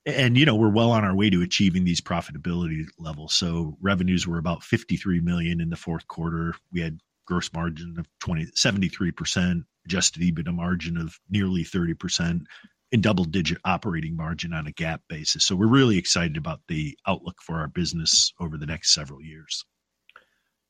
And, 0.07 0.37
you 0.37 0.47
know, 0.47 0.55
we're 0.55 0.71
well 0.71 0.93
on 0.93 1.05
our 1.05 1.15
way 1.15 1.29
to 1.31 1.43
achieving 1.43 1.85
these 1.85 2.01
profitability 2.01 2.87
levels. 2.99 3.35
So 3.35 3.77
revenues 3.83 4.27
were 4.27 4.39
about 4.39 4.63
53 4.63 5.21
million 5.21 5.61
in 5.61 5.69
the 5.69 5.77
fourth 5.77 6.09
quarter. 6.09 6.55
We 6.73 6.81
had 6.81 7.01
gross 7.27 7.53
margin 7.53 7.97
of 7.99 8.07
20, 8.21 8.47
73%, 8.57 9.63
adjusted 9.85 10.23
EBITDA 10.23 10.55
margin 10.55 10.97
of 10.97 11.19
nearly 11.29 11.65
30%, 11.65 12.41
and 12.93 13.03
double 13.03 13.25
digit 13.25 13.59
operating 13.65 14.17
margin 14.17 14.53
on 14.53 14.67
a 14.67 14.73
GAAP 14.73 15.01
basis. 15.09 15.45
So 15.45 15.55
we're 15.55 15.67
really 15.67 15.99
excited 15.99 16.37
about 16.37 16.61
the 16.67 16.97
outlook 17.07 17.37
for 17.43 17.59
our 17.59 17.69
business 17.69 18.33
over 18.41 18.57
the 18.57 18.67
next 18.67 18.93
several 18.93 19.23
years. 19.23 19.65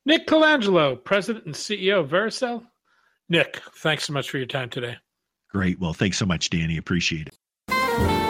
Nick 0.05 0.27
Colangelo, 0.27 1.03
President 1.03 1.47
and 1.47 1.55
CEO 1.55 2.01
of 2.01 2.11
Vericel. 2.11 2.67
Nick, 3.29 3.61
thanks 3.77 4.05
so 4.05 4.13
much 4.13 4.29
for 4.29 4.39
your 4.39 4.47
time 4.47 4.71
today. 4.71 4.97
Great. 5.51 5.79
Well, 5.79 5.93
thanks 5.93 6.19
so 6.19 6.27
much, 6.27 6.51
Danny. 6.51 6.77
Appreciate 6.77 7.29
it. 7.29 8.30